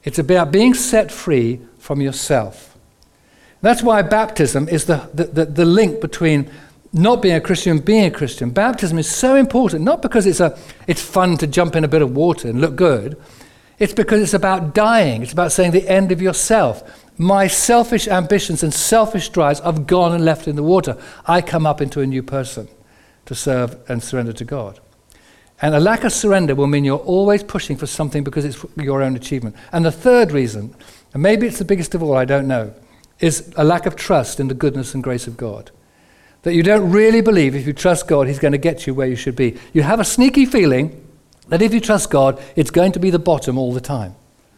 It's 0.05 0.19
about 0.19 0.53
being 0.53 0.75
set 0.75 1.11
free 1.11 1.61
from 1.79 2.01
yourself. 2.01 2.77
That's 3.63 3.83
why 3.83 4.03
baptism 4.03 4.69
is 4.69 4.85
the, 4.85 5.09
the, 5.15 5.25
the, 5.25 5.45
the 5.47 5.65
link 5.65 6.01
between 6.01 6.51
not 6.95 7.21
being 7.21 7.35
a 7.35 7.41
Christian 7.41 7.79
being 7.79 8.07
a 8.07 8.11
Christian. 8.11 8.51
Baptism 8.51 8.99
is 8.99 9.11
so 9.11 9.35
important, 9.35 9.85
not 9.85 10.01
because 10.01 10.27
it's, 10.27 10.41
a, 10.41 10.57
it's 10.87 11.03
fun 11.03 11.37
to 11.39 11.47
jump 11.47 11.77
in 11.77 11.85
a 11.85 11.89
bit 11.89 12.03
of 12.03 12.17
water 12.17 12.49
and 12.49 12.61
look 12.61 12.77
good, 12.77 13.21
it's 13.79 13.93
because 13.93 14.23
it's 14.23 14.35
about 14.35 14.75
dying. 14.75 15.23
It's 15.23 15.33
about 15.33 15.51
saying 15.51 15.73
the 15.73 15.89
end 15.89 16.13
of 16.13 16.23
yourself 16.23 17.05
my 17.17 17.47
selfish 17.47 18.09
ambitions 18.09 18.63
and 18.63 18.75
selfish 18.75 19.29
drives 19.29 19.61
I've 19.61 19.87
gone 19.87 20.13
and 20.13 20.25
left 20.25 20.49
in 20.49 20.57
the 20.57 20.63
water. 20.63 20.97
I 21.27 21.43
come 21.43 21.67
up 21.67 21.81
into 21.81 22.01
a 22.01 22.07
new 22.07 22.23
person 22.23 22.69
to 23.27 23.35
serve 23.35 23.79
and 23.89 24.03
surrender 24.03 24.33
to 24.33 24.45
God. 24.45 24.81
And 25.63 25.75
a 25.75 25.81
lack 25.81 26.03
of 26.03 26.13
surrender 26.13 26.55
will 26.55 26.67
mean 26.67 26.85
you're 26.85 26.99
always 26.99 27.45
pushing 27.45 27.77
for 27.77 27.87
something 27.87 28.25
because 28.25 28.45
it's 28.45 28.65
your 28.77 29.01
own 29.01 29.15
achievement. 29.15 29.55
And 29.71 29.85
the 29.85 29.93
third 29.93 30.33
reason, 30.33 30.75
and 31.13 31.23
maybe 31.23 31.47
it's 31.47 31.59
the 31.59 31.65
biggest 31.65 31.95
of 31.95 32.03
all, 32.03 32.17
I 32.17 32.25
don't 32.25 32.49
know, 32.49 32.75
is 33.21 33.53
a 33.57 33.63
lack 33.63 33.87
of 33.87 33.95
trust 33.95 34.41
in 34.41 34.49
the 34.49 34.55
goodness 34.55 34.95
and 34.95 35.03
grace 35.03 35.29
of 35.29 35.37
God. 35.37 35.71
That 36.45 36.55
you 36.55 36.63
don't 36.63 36.91
really 36.91 37.21
believe 37.21 37.55
if 37.55 37.67
you 37.67 37.73
trust 37.73 38.07
God, 38.07 38.27
He's 38.27 38.39
going 38.39 38.53
to 38.53 38.59
get 38.59 38.87
you 38.87 38.95
where 38.95 39.07
you 39.07 39.17
should 39.17 39.37
be. 39.37 39.59
You 39.75 39.83
have 39.83 40.01
a 40.01 40.05
sneaky 40.05 40.47
feeling 40.47 41.05
that 41.49 41.61
if 41.61 41.75
you 41.75 41.81
trust 41.81 42.11
God, 42.11 42.41
it's 42.57 42.71
going 42.71 42.93
to 42.93 43.01
be 43.01 43.11
the 43.11 43.19
bottom 43.19 43.59
all 43.59 43.73
the 43.73 43.81
time 43.81 44.15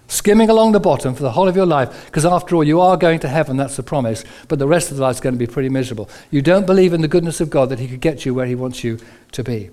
skimming 0.09 0.49
along 0.49 0.73
the 0.73 0.81
bottom 0.81 1.14
for 1.14 1.23
the 1.23 1.33
whole 1.33 1.49
of 1.49 1.57
your 1.57 1.66
life, 1.66 2.07
because 2.07 2.25
after 2.25 2.57
all, 2.57 2.64
you 2.64 2.81
are 2.81 2.97
going 2.97 3.19
to 3.21 3.28
heaven, 3.28 3.57
that's 3.57 3.76
the 3.76 3.83
promise, 3.83 4.25
but 4.49 4.59
the 4.59 4.69
rest 4.69 4.90
of 4.90 4.97
the 4.97 5.02
life 5.02 5.16
is 5.16 5.21
going 5.21 5.35
to 5.35 5.38
be 5.38 5.47
pretty 5.47 5.69
miserable. 5.69 6.09
You 6.31 6.43
don't 6.43 6.66
believe 6.66 6.93
in 6.93 7.00
the 7.00 7.09
goodness 7.09 7.40
of 7.40 7.50
God 7.50 7.69
that 7.71 7.78
He 7.78 7.88
could 7.88 8.00
get 8.00 8.25
you 8.25 8.35
where 8.35 8.47
He 8.47 8.55
wants 8.55 8.85
you 8.85 8.99
to 9.33 9.43
be. 9.43 9.71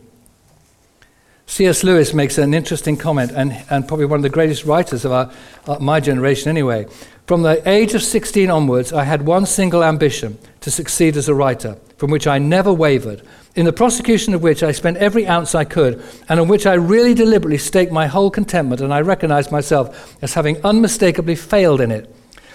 C.S. 1.45 1.83
Lewis 1.83 2.13
makes 2.13 2.37
an 2.37 2.53
interesting 2.53 2.97
comment, 2.97 3.31
and, 3.31 3.63
and 3.69 3.87
probably 3.87 4.05
one 4.05 4.17
of 4.17 4.23
the 4.23 4.29
greatest 4.29 4.65
writers 4.65 5.05
of 5.05 5.11
our, 5.11 5.31
uh, 5.67 5.77
my 5.79 5.99
generation, 5.99 6.49
anyway. 6.49 6.87
From 7.25 7.41
the 7.41 7.67
age 7.67 7.93
of 7.93 8.03
16 8.03 8.49
onwards, 8.49 8.91
I 8.91 9.05
had 9.05 9.25
one 9.25 9.45
single 9.45 9.83
ambition 9.83 10.37
to 10.59 10.69
succeed 10.69 11.15
as 11.15 11.29
a 11.29 11.33
writer, 11.33 11.77
from 11.97 12.11
which 12.11 12.27
I 12.27 12.37
never 12.37 12.73
wavered 12.73 13.21
in 13.55 13.65
the 13.65 13.73
prosecution 13.73 14.33
of 14.33 14.41
which 14.41 14.63
I 14.63 14.71
spent 14.71 14.97
every 14.97 15.27
ounce 15.27 15.53
I 15.53 15.63
could, 15.63 16.03
and 16.27 16.39
on 16.39 16.47
which 16.47 16.65
I 16.65 16.73
really 16.73 17.13
deliberately 17.13 17.57
staked 17.57 17.91
my 17.91 18.07
whole 18.07 18.31
contentment, 18.31 18.81
and 18.81 18.93
I 18.93 19.01
recognized 19.01 19.51
myself 19.51 20.17
as 20.21 20.33
having 20.33 20.63
unmistakably 20.65 21.35
failed 21.35 21.79
in 21.79 21.91
it. 21.91 22.13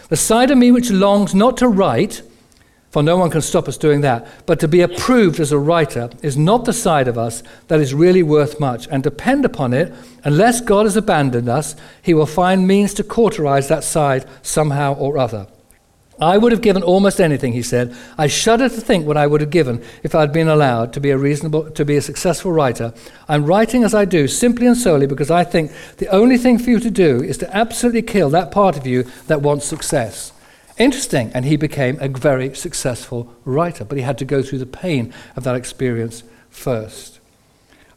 The 0.09 0.17
side 0.17 0.51
of 0.51 0.59
me 0.59 0.73
which 0.73 0.91
longs 0.91 1.35
not 1.35 1.57
to 1.59 1.69
write, 1.69 2.23
for 2.91 3.03
no 3.03 3.17
one 3.17 3.31
can 3.31 3.43
stop 3.43 3.69
us 3.69 3.77
doing 3.77 4.01
that, 4.01 4.27
but 4.47 4.59
to 4.61 4.69
be 4.69 4.81
approved 4.81 5.41
as 5.41 5.53
a 5.53 5.59
writer 5.59 6.09
is 6.23 6.39
not 6.39 6.65
the 6.65 6.73
side 6.73 7.07
of 7.07 7.19
us 7.19 7.43
that 7.69 7.81
is 7.81 7.93
really 7.93 8.23
worth 8.23 8.59
much. 8.59 8.89
And 8.91 9.03
depend 9.03 9.45
upon 9.45 9.75
it, 9.75 9.93
unless 10.25 10.63
God 10.63 10.87
has 10.87 10.97
abandoned 10.97 11.49
us, 11.49 11.77
he 12.01 12.15
will 12.15 12.27
find 12.27 12.67
means 12.67 12.95
to 12.95 13.05
cauterize 13.05 13.69
that 13.69 13.85
side 13.85 14.25
somehow 14.43 14.95
or 14.95 15.19
other. 15.19 15.47
I 16.21 16.37
would 16.37 16.51
have 16.51 16.63
given 16.63 16.83
almost 16.83 17.21
anything, 17.21 17.53
he 17.53 17.63
said. 17.63 17.95
I 18.17 18.27
shudder 18.27 18.69
to 18.69 18.81
think 18.81 19.07
what 19.07 19.17
I 19.17 19.29
would 19.29 19.41
have 19.41 19.51
given 19.51 19.85
if 20.03 20.15
I 20.17 20.23
had 20.23 20.33
been 20.33 20.49
allowed 20.49 20.93
to 20.95 21.01
be 21.01 21.11
a 21.11 21.19
reasonable, 21.19 21.71
to 21.71 21.85
be 21.85 21.97
a 21.97 22.03
successful 22.03 22.51
writer. 22.51 22.93
I'm 23.29 23.45
writing 23.45 23.85
as 23.85 23.95
I 23.95 24.05
do 24.05 24.27
simply 24.27 24.67
and 24.67 24.77
solely 24.77 25.07
because 25.07 25.31
I 25.31 25.45
think 25.45 25.71
the 25.99 26.09
only 26.09 26.37
thing 26.37 26.59
for 26.59 26.71
you 26.71 26.81
to 26.81 26.91
do 26.91 27.23
is 27.23 27.39
to 27.39 27.57
absolutely 27.57 28.03
kill 28.03 28.31
that 28.31 28.51
part 28.51 28.77
of 28.77 28.87
you 28.87 29.05
that 29.29 29.43
wants 29.43 29.67
success. 29.67 30.33
Interesting, 30.79 31.33
and 31.35 31.45
he 31.45 31.57
became 31.57 31.99
a 32.01 32.09
very 32.09 32.55
successful 32.55 33.35
writer, 33.45 33.85
but 33.85 33.99
he 33.99 34.05
had 34.05 34.19
to 34.19 34.25
go 34.25 34.43
through 34.43 34.61
the 34.61 34.67
pain 34.67 35.13
of 35.35 35.43
that 35.45 35.57
experience 35.57 36.23
first. 36.51 37.19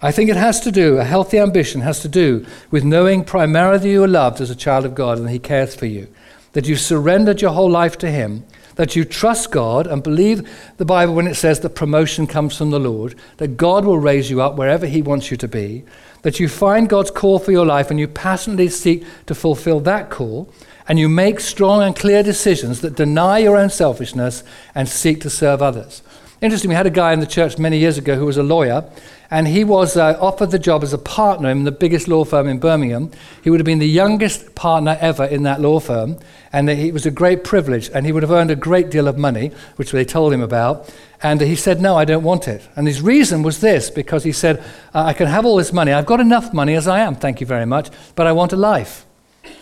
I 0.01 0.11
think 0.11 0.31
it 0.31 0.35
has 0.35 0.59
to 0.61 0.71
do, 0.71 0.97
a 0.97 1.03
healthy 1.03 1.37
ambition 1.37 1.81
has 1.81 1.99
to 2.01 2.07
do 2.07 2.43
with 2.71 2.83
knowing 2.83 3.23
primarily 3.23 3.77
that 3.77 3.89
you 3.89 4.03
are 4.03 4.07
loved 4.07 4.41
as 4.41 4.49
a 4.49 4.55
child 4.55 4.83
of 4.83 4.95
God 4.95 5.19
and 5.19 5.29
he 5.29 5.37
cares 5.37 5.75
for 5.75 5.85
you. 5.85 6.07
That 6.53 6.67
you've 6.67 6.79
surrendered 6.79 7.39
your 7.39 7.51
whole 7.51 7.69
life 7.69 7.99
to 7.99 8.11
Him, 8.11 8.43
that 8.75 8.95
you 8.95 9.05
trust 9.05 9.51
God 9.51 9.87
and 9.87 10.03
believe 10.03 10.49
the 10.77 10.85
Bible 10.85 11.13
when 11.13 11.27
it 11.27 11.35
says 11.35 11.59
that 11.59 11.75
promotion 11.75 12.27
comes 12.27 12.57
from 12.57 12.71
the 12.71 12.79
Lord, 12.79 13.15
that 13.37 13.57
God 13.57 13.85
will 13.85 13.99
raise 13.99 14.29
you 14.29 14.41
up 14.41 14.55
wherever 14.55 14.87
He 14.87 15.01
wants 15.01 15.31
you 15.31 15.37
to 15.37 15.47
be, 15.47 15.83
that 16.23 16.39
you 16.39 16.49
find 16.49 16.89
God's 16.89 17.11
call 17.11 17.39
for 17.39 17.51
your 17.51 17.65
life 17.65 17.89
and 17.89 17.99
you 17.99 18.07
passionately 18.07 18.69
seek 18.69 19.05
to 19.27 19.35
fulfill 19.35 19.79
that 19.81 20.09
call, 20.09 20.51
and 20.87 20.99
you 20.99 21.09
make 21.09 21.39
strong 21.39 21.81
and 21.81 21.95
clear 21.95 22.23
decisions 22.23 22.81
that 22.81 22.95
deny 22.95 23.39
your 23.39 23.57
own 23.57 23.69
selfishness 23.69 24.43
and 24.75 24.87
seek 24.87 25.21
to 25.21 25.29
serve 25.29 25.61
others. 25.61 26.01
Interesting, 26.41 26.69
we 26.69 26.75
had 26.75 26.87
a 26.87 26.91
guy 26.91 27.13
in 27.13 27.19
the 27.19 27.27
church 27.27 27.59
many 27.59 27.77
years 27.77 27.99
ago 27.99 28.15
who 28.15 28.25
was 28.25 28.37
a 28.37 28.41
lawyer, 28.41 28.83
and 29.29 29.47
he 29.47 29.63
was 29.63 29.95
uh, 29.95 30.17
offered 30.19 30.49
the 30.49 30.57
job 30.57 30.81
as 30.81 30.91
a 30.91 30.97
partner 30.97 31.51
in 31.51 31.65
the 31.65 31.71
biggest 31.71 32.07
law 32.07 32.25
firm 32.25 32.47
in 32.47 32.57
Birmingham. 32.57 33.11
He 33.43 33.51
would 33.51 33.59
have 33.59 33.65
been 33.65 33.77
the 33.77 33.87
youngest 33.87 34.55
partner 34.55 34.97
ever 34.99 35.23
in 35.23 35.43
that 35.43 35.61
law 35.61 35.79
firm, 35.79 36.17
and 36.51 36.67
it 36.67 36.93
was 36.93 37.05
a 37.05 37.11
great 37.11 37.43
privilege, 37.43 37.91
and 37.93 38.07
he 38.07 38.11
would 38.11 38.23
have 38.23 38.31
earned 38.31 38.49
a 38.49 38.55
great 38.55 38.89
deal 38.89 39.07
of 39.07 39.19
money, 39.19 39.51
which 39.75 39.91
they 39.91 40.03
told 40.03 40.33
him 40.33 40.41
about. 40.41 40.91
And 41.21 41.39
he 41.41 41.55
said, 41.55 41.79
No, 41.79 41.95
I 41.95 42.05
don't 42.05 42.23
want 42.23 42.47
it. 42.47 42.67
And 42.75 42.87
his 42.87 43.03
reason 43.03 43.43
was 43.43 43.61
this 43.61 43.91
because 43.91 44.23
he 44.23 44.31
said, 44.31 44.63
I 44.95 45.13
can 45.13 45.27
have 45.27 45.45
all 45.45 45.57
this 45.57 45.71
money. 45.71 45.93
I've 45.93 46.07
got 46.07 46.19
enough 46.19 46.53
money 46.53 46.73
as 46.73 46.87
I 46.87 47.01
am, 47.01 47.15
thank 47.15 47.39
you 47.39 47.45
very 47.45 47.67
much, 47.67 47.91
but 48.15 48.25
I 48.25 48.31
want 48.31 48.51
a 48.51 48.57
life. 48.57 49.05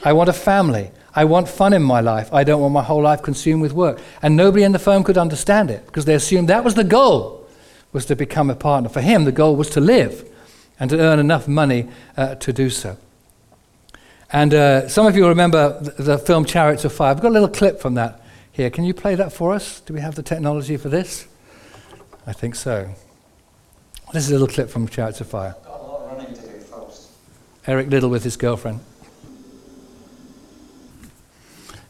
I 0.05 0.13
want 0.13 0.29
a 0.29 0.33
family. 0.33 0.91
I 1.15 1.25
want 1.25 1.49
fun 1.49 1.73
in 1.73 1.81
my 1.81 2.01
life. 2.01 2.31
I 2.33 2.43
don't 2.43 2.61
want 2.61 2.73
my 2.73 2.83
whole 2.83 3.01
life 3.01 3.21
consumed 3.21 3.61
with 3.61 3.73
work. 3.73 3.99
And 4.21 4.35
nobody 4.35 4.63
in 4.63 4.71
the 4.71 4.79
firm 4.79 5.03
could 5.03 5.17
understand 5.17 5.71
it 5.71 5.85
because 5.85 6.05
they 6.05 6.13
assumed 6.13 6.49
that 6.49 6.63
was 6.63 6.75
the 6.75 6.83
goal 6.83 7.47
was 7.91 8.05
to 8.05 8.15
become 8.15 8.49
a 8.49 8.55
partner. 8.55 8.89
For 8.89 9.01
him, 9.01 9.25
the 9.25 9.31
goal 9.31 9.55
was 9.55 9.69
to 9.71 9.81
live 9.81 10.29
and 10.79 10.89
to 10.91 10.99
earn 10.99 11.19
enough 11.19 11.47
money 11.47 11.87
uh, 12.15 12.35
to 12.35 12.53
do 12.53 12.69
so. 12.69 12.97
And 14.31 14.53
uh, 14.53 14.87
some 14.87 15.07
of 15.07 15.15
you 15.15 15.27
remember 15.27 15.79
the, 15.81 16.03
the, 16.03 16.17
film 16.19 16.45
Chariots 16.45 16.85
of 16.85 16.93
Fire. 16.93 17.09
I've 17.09 17.21
got 17.21 17.29
a 17.29 17.33
little 17.33 17.49
clip 17.49 17.81
from 17.81 17.95
that 17.95 18.21
here. 18.51 18.69
Can 18.69 18.83
you 18.83 18.93
play 18.93 19.15
that 19.15 19.33
for 19.33 19.53
us? 19.53 19.79
Do 19.81 19.93
we 19.93 20.01
have 20.01 20.13
the 20.13 20.21
technology 20.21 20.77
for 20.77 20.89
this? 20.89 21.27
I 22.27 22.33
think 22.33 22.53
so. 22.53 22.93
This 24.13 24.25
is 24.25 24.29
a 24.29 24.33
little 24.33 24.47
clip 24.47 24.69
from 24.69 24.87
Chariots 24.87 25.19
of 25.19 25.27
Fire. 25.27 25.55
Eric 27.67 27.89
Liddell 27.89 28.09
with 28.09 28.23
his 28.23 28.37
girlfriend. 28.37 28.81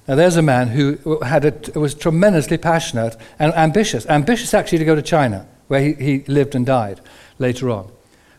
Now, 0.09 0.15
there's 0.15 0.37
a 0.37 0.41
man 0.41 0.69
who 0.69 1.19
had 1.21 1.45
a, 1.45 1.79
was 1.79 1.93
tremendously 1.93 2.57
passionate 2.57 3.15
and 3.37 3.53
ambitious, 3.53 4.07
ambitious 4.07 4.55
actually 4.55 4.79
to 4.79 4.85
go 4.85 4.95
to 4.95 5.03
China 5.03 5.45
where 5.67 5.81
he, 5.81 5.93
he 5.93 6.17
lived 6.27 6.55
and 6.55 6.65
died 6.65 6.99
later 7.37 7.69
on. 7.69 7.91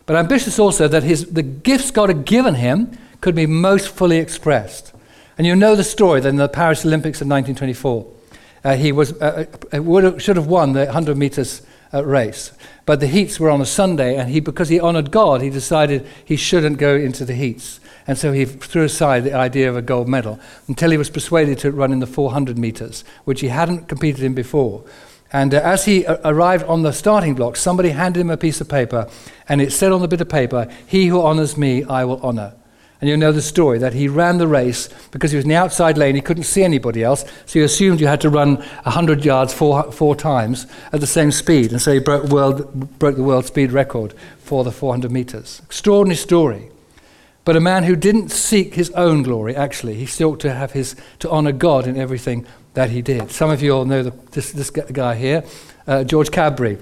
But 0.04 0.16
ambitious 0.16 0.58
also 0.58 0.88
that 0.88 1.04
his, 1.04 1.26
the 1.26 1.44
gifts 1.44 1.92
God 1.92 2.08
had 2.08 2.24
given 2.24 2.56
him 2.56 2.98
could 3.20 3.36
be 3.36 3.46
most 3.46 3.88
fully 3.88 4.16
expressed. 4.16 4.92
And 5.38 5.46
you 5.46 5.54
know 5.54 5.76
the 5.76 5.84
story 5.84 6.20
that 6.20 6.28
in 6.28 6.34
the 6.34 6.48
Paris 6.48 6.84
Olympics 6.84 7.20
of 7.20 7.28
1924, 7.28 8.06
uh, 8.64 8.74
he 8.74 8.90
was, 8.90 9.12
uh, 9.22 9.46
uh 9.72 9.80
would 9.80 10.20
should 10.20 10.34
have 10.34 10.48
won 10.48 10.72
the 10.72 10.86
100 10.86 11.16
meters 11.16 11.62
uh, 11.94 12.04
race. 12.04 12.50
But 12.84 12.98
the 12.98 13.06
heats 13.06 13.38
were 13.38 13.48
on 13.48 13.60
a 13.60 13.66
Sunday, 13.66 14.16
and 14.16 14.28
he, 14.28 14.40
because 14.40 14.70
he 14.70 14.80
honored 14.80 15.12
God, 15.12 15.40
he 15.40 15.50
decided 15.50 16.04
he 16.24 16.34
shouldn't 16.34 16.78
go 16.78 16.96
into 16.96 17.24
the 17.24 17.34
heats. 17.34 17.78
And 18.10 18.18
so 18.18 18.32
he 18.32 18.44
threw 18.44 18.82
aside 18.82 19.22
the 19.22 19.34
idea 19.34 19.70
of 19.70 19.76
a 19.76 19.82
gold 19.82 20.08
medal 20.08 20.40
until 20.66 20.90
he 20.90 20.96
was 20.96 21.08
persuaded 21.08 21.60
to 21.60 21.70
run 21.70 21.92
in 21.92 22.00
the 22.00 22.08
400 22.08 22.58
meters, 22.58 23.04
which 23.24 23.40
he 23.40 23.46
hadn't 23.46 23.86
competed 23.86 24.24
in 24.24 24.34
before. 24.34 24.82
And 25.32 25.54
uh, 25.54 25.58
as 25.58 25.84
he 25.84 26.04
uh, 26.04 26.16
arrived 26.24 26.64
on 26.64 26.82
the 26.82 26.90
starting 26.90 27.36
block, 27.36 27.54
somebody 27.54 27.90
handed 27.90 28.18
him 28.18 28.30
a 28.30 28.36
piece 28.36 28.60
of 28.60 28.68
paper, 28.68 29.08
and 29.48 29.60
it 29.62 29.72
said 29.72 29.92
on 29.92 30.00
the 30.00 30.08
bit 30.08 30.20
of 30.20 30.28
paper, 30.28 30.66
He 30.88 31.06
who 31.06 31.22
honors 31.22 31.56
me, 31.56 31.84
I 31.84 32.04
will 32.04 32.18
honor. 32.20 32.54
And 33.00 33.08
you 33.08 33.16
know 33.16 33.30
the 33.30 33.40
story 33.40 33.78
that 33.78 33.92
he 33.92 34.08
ran 34.08 34.38
the 34.38 34.48
race 34.48 34.88
because 35.12 35.30
he 35.30 35.36
was 35.36 35.44
in 35.44 35.50
the 35.50 35.54
outside 35.54 35.96
lane, 35.96 36.16
he 36.16 36.20
couldn't 36.20 36.42
see 36.42 36.64
anybody 36.64 37.04
else, 37.04 37.24
so 37.46 37.60
he 37.60 37.64
assumed 37.64 38.00
you 38.00 38.08
had 38.08 38.22
to 38.22 38.28
run 38.28 38.56
100 38.56 39.24
yards 39.24 39.54
four, 39.54 39.92
four 39.92 40.16
times 40.16 40.66
at 40.92 40.98
the 40.98 41.06
same 41.06 41.30
speed. 41.30 41.70
And 41.70 41.80
so 41.80 41.92
he 41.92 42.00
broke, 42.00 42.24
world, 42.24 42.98
broke 42.98 43.14
the 43.14 43.22
world 43.22 43.44
speed 43.44 43.70
record 43.70 44.14
for 44.40 44.64
the 44.64 44.72
400 44.72 45.12
meters. 45.12 45.62
Extraordinary 45.64 46.16
story. 46.16 46.70
But 47.50 47.56
a 47.56 47.60
man 47.60 47.82
who 47.82 47.96
didn't 47.96 48.28
seek 48.28 48.74
his 48.74 48.90
own 48.90 49.24
glory, 49.24 49.56
actually, 49.56 49.94
he 49.94 50.06
sought 50.06 50.38
to 50.38 50.54
have 50.54 50.70
his, 50.70 50.94
to 51.18 51.28
honor 51.28 51.50
God 51.50 51.88
in 51.88 51.96
everything 51.96 52.46
that 52.74 52.90
he 52.90 53.02
did. 53.02 53.32
Some 53.32 53.50
of 53.50 53.60
you 53.60 53.72
all 53.72 53.84
know 53.84 54.04
the, 54.04 54.12
this, 54.30 54.52
this 54.52 54.70
guy 54.70 55.16
here, 55.16 55.42
uh, 55.88 56.04
George 56.04 56.30
Cadbury. 56.30 56.78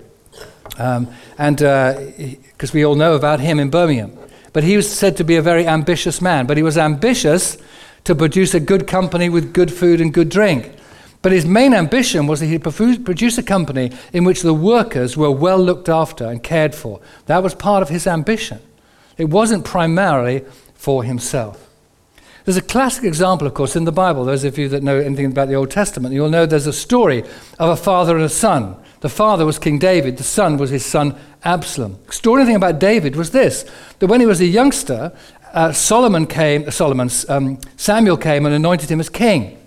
Um, 0.77 1.09
and 1.39 1.57
because 1.57 2.71
uh, 2.71 2.75
we 2.75 2.85
all 2.85 2.97
know 2.97 3.15
about 3.15 3.41
him 3.41 3.59
in 3.59 3.71
Birmingham. 3.71 4.13
But 4.53 4.63
he 4.63 4.77
was 4.77 4.95
said 4.95 5.17
to 5.17 5.25
be 5.25 5.37
a 5.37 5.41
very 5.41 5.67
ambitious 5.67 6.21
man. 6.21 6.47
But 6.47 6.59
he 6.59 6.63
was 6.63 6.77
ambitious 6.77 7.57
to 8.05 8.15
produce 8.15 8.53
a 8.53 8.61
good 8.61 8.87
company 8.87 9.31
with 9.31 9.55
good 9.55 9.73
food 9.73 10.03
and 10.03 10.13
good 10.13 10.29
drink. 10.29 10.71
But 11.23 11.33
his 11.33 11.47
main 11.47 11.73
ambition 11.73 12.27
was 12.27 12.41
that 12.41 12.47
he'd 12.47 12.63
produce 12.63 13.39
a 13.39 13.43
company 13.43 13.93
in 14.13 14.23
which 14.23 14.43
the 14.43 14.53
workers 14.53 15.17
were 15.17 15.31
well 15.31 15.59
looked 15.59 15.89
after 15.89 16.27
and 16.27 16.43
cared 16.43 16.75
for. 16.75 17.01
That 17.25 17.43
was 17.43 17.55
part 17.55 17.83
of 17.83 17.89
his 17.89 18.07
ambition. 18.07 18.61
It 19.19 19.29
wasn't 19.29 19.65
primarily 19.65 20.45
for 20.75 21.05
himself. 21.05 21.69
There's 22.45 22.57
a 22.57 22.63
classic 22.63 23.05
example, 23.05 23.47
of 23.47 23.53
course, 23.53 23.77
in 23.77 23.85
the 23.85 23.93
Bible. 23.93 24.25
Those 24.25 24.45
of 24.45 24.57
you 24.57 24.71
that 24.71 24.83
know 24.83 24.99
anything 24.99 25.27
about 25.27 25.49
the 25.49 25.55
Old 25.55 25.71
Testament, 25.71 26.15
you'll 26.15 26.31
know 26.31 26.47
there's 26.47 26.67
a 26.67 26.73
story 26.73 27.23
of 27.59 27.69
a 27.69 27.77
father 27.77 28.17
and 28.17 28.25
a 28.25 28.31
son. 28.31 28.75
The 29.01 29.11
father 29.11 29.45
was 29.45 29.59
King 29.59 29.79
David, 29.79 30.17
the 30.17 30.25
son 30.25 30.57
was 30.57 30.71
his 30.71 30.87
son 30.87 31.15
Absalom. 31.45 31.93
The 31.93 32.05
extraordinary 32.05 32.49
thing 32.49 32.57
about 32.57 32.79
David 32.81 33.17
was 33.17 33.33
this 33.33 33.65
that 33.99 34.07
when 34.07 34.21
he 34.21 34.27
was 34.27 34.41
a 34.41 34.47
youngster, 34.47 35.13
uh, 35.53 35.73
Solomon 35.73 36.27
came, 36.27 36.67
uh, 36.67 36.71
Solomon, 36.71 37.11
um, 37.29 37.59
Samuel 37.77 38.17
came 38.17 38.47
and 38.47 38.55
anointed 38.55 38.91
him 38.91 38.99
as 38.99 39.09
king. 39.09 39.59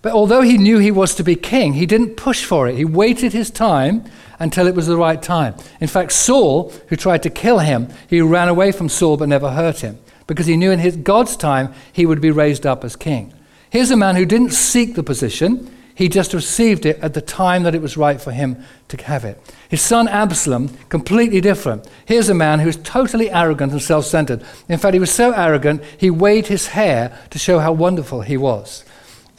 But 0.00 0.12
although 0.12 0.42
he 0.42 0.58
knew 0.58 0.78
he 0.78 0.90
was 0.90 1.14
to 1.16 1.22
be 1.22 1.36
king, 1.36 1.74
he 1.74 1.86
didn't 1.86 2.16
push 2.16 2.44
for 2.44 2.68
it. 2.68 2.76
He 2.76 2.84
waited 2.84 3.32
his 3.32 3.50
time 3.50 4.04
until 4.42 4.66
it 4.66 4.74
was 4.74 4.88
the 4.88 4.96
right 4.96 5.22
time. 5.22 5.54
In 5.80 5.86
fact, 5.86 6.10
Saul, 6.10 6.72
who 6.88 6.96
tried 6.96 7.22
to 7.22 7.30
kill 7.30 7.60
him, 7.60 7.88
he 8.08 8.20
ran 8.20 8.48
away 8.48 8.72
from 8.72 8.88
Saul 8.88 9.16
but 9.16 9.28
never 9.28 9.50
hurt 9.50 9.80
him 9.80 10.00
because 10.26 10.46
he 10.46 10.56
knew 10.56 10.72
in 10.72 10.80
his 10.80 10.96
God's 10.96 11.36
time 11.36 11.72
he 11.92 12.06
would 12.06 12.20
be 12.20 12.32
raised 12.32 12.66
up 12.66 12.82
as 12.84 12.96
king. 12.96 13.32
Here's 13.70 13.92
a 13.92 13.96
man 13.96 14.16
who 14.16 14.26
didn't 14.26 14.52
seek 14.52 14.96
the 14.96 15.04
position, 15.04 15.70
he 15.94 16.08
just 16.08 16.34
received 16.34 16.86
it 16.86 16.98
at 16.98 17.14
the 17.14 17.20
time 17.20 17.62
that 17.62 17.74
it 17.76 17.82
was 17.82 17.96
right 17.96 18.20
for 18.20 18.32
him 18.32 18.64
to 18.88 18.96
have 19.04 19.24
it. 19.24 19.40
His 19.68 19.80
son 19.80 20.08
Absalom, 20.08 20.76
completely 20.88 21.40
different. 21.40 21.88
Here's 22.04 22.28
a 22.28 22.34
man 22.34 22.58
who's 22.58 22.76
totally 22.78 23.30
arrogant 23.30 23.70
and 23.70 23.80
self 23.80 24.06
centered. 24.06 24.42
In 24.68 24.78
fact, 24.78 24.94
he 24.94 25.00
was 25.00 25.12
so 25.12 25.32
arrogant, 25.32 25.84
he 25.98 26.10
weighed 26.10 26.48
his 26.48 26.68
hair 26.68 27.16
to 27.30 27.38
show 27.38 27.60
how 27.60 27.72
wonderful 27.72 28.22
he 28.22 28.36
was. 28.36 28.84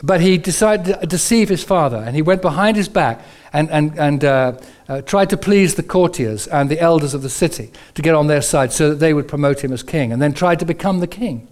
But 0.05 0.19
he 0.19 0.37
decided 0.37 0.99
to 0.99 1.07
deceive 1.07 1.47
his 1.47 1.63
father, 1.63 1.95
and 1.97 2.13
he 2.13 2.21
went 2.21 2.41
behind 2.41 2.75
his 2.75 2.89
back 2.89 3.21
and, 3.53 3.71
and, 3.71 3.97
and 3.97 4.25
uh, 4.25 4.57
uh, 4.89 5.01
tried 5.01 5.29
to 5.29 5.37
please 5.37 5.75
the 5.75 5.83
courtiers 5.83 6.45
and 6.47 6.69
the 6.69 6.81
elders 6.81 7.13
of 7.13 7.21
the 7.21 7.29
city 7.29 7.71
to 7.93 8.01
get 8.01 8.13
on 8.13 8.27
their 8.27 8.41
side 8.41 8.73
so 8.73 8.89
that 8.89 8.99
they 8.99 9.13
would 9.13 9.29
promote 9.29 9.63
him 9.63 9.71
as 9.71 9.81
king, 9.81 10.11
and 10.11 10.21
then 10.21 10.33
tried 10.33 10.59
to 10.59 10.65
become 10.65 10.99
the 10.99 11.07
king. 11.07 11.47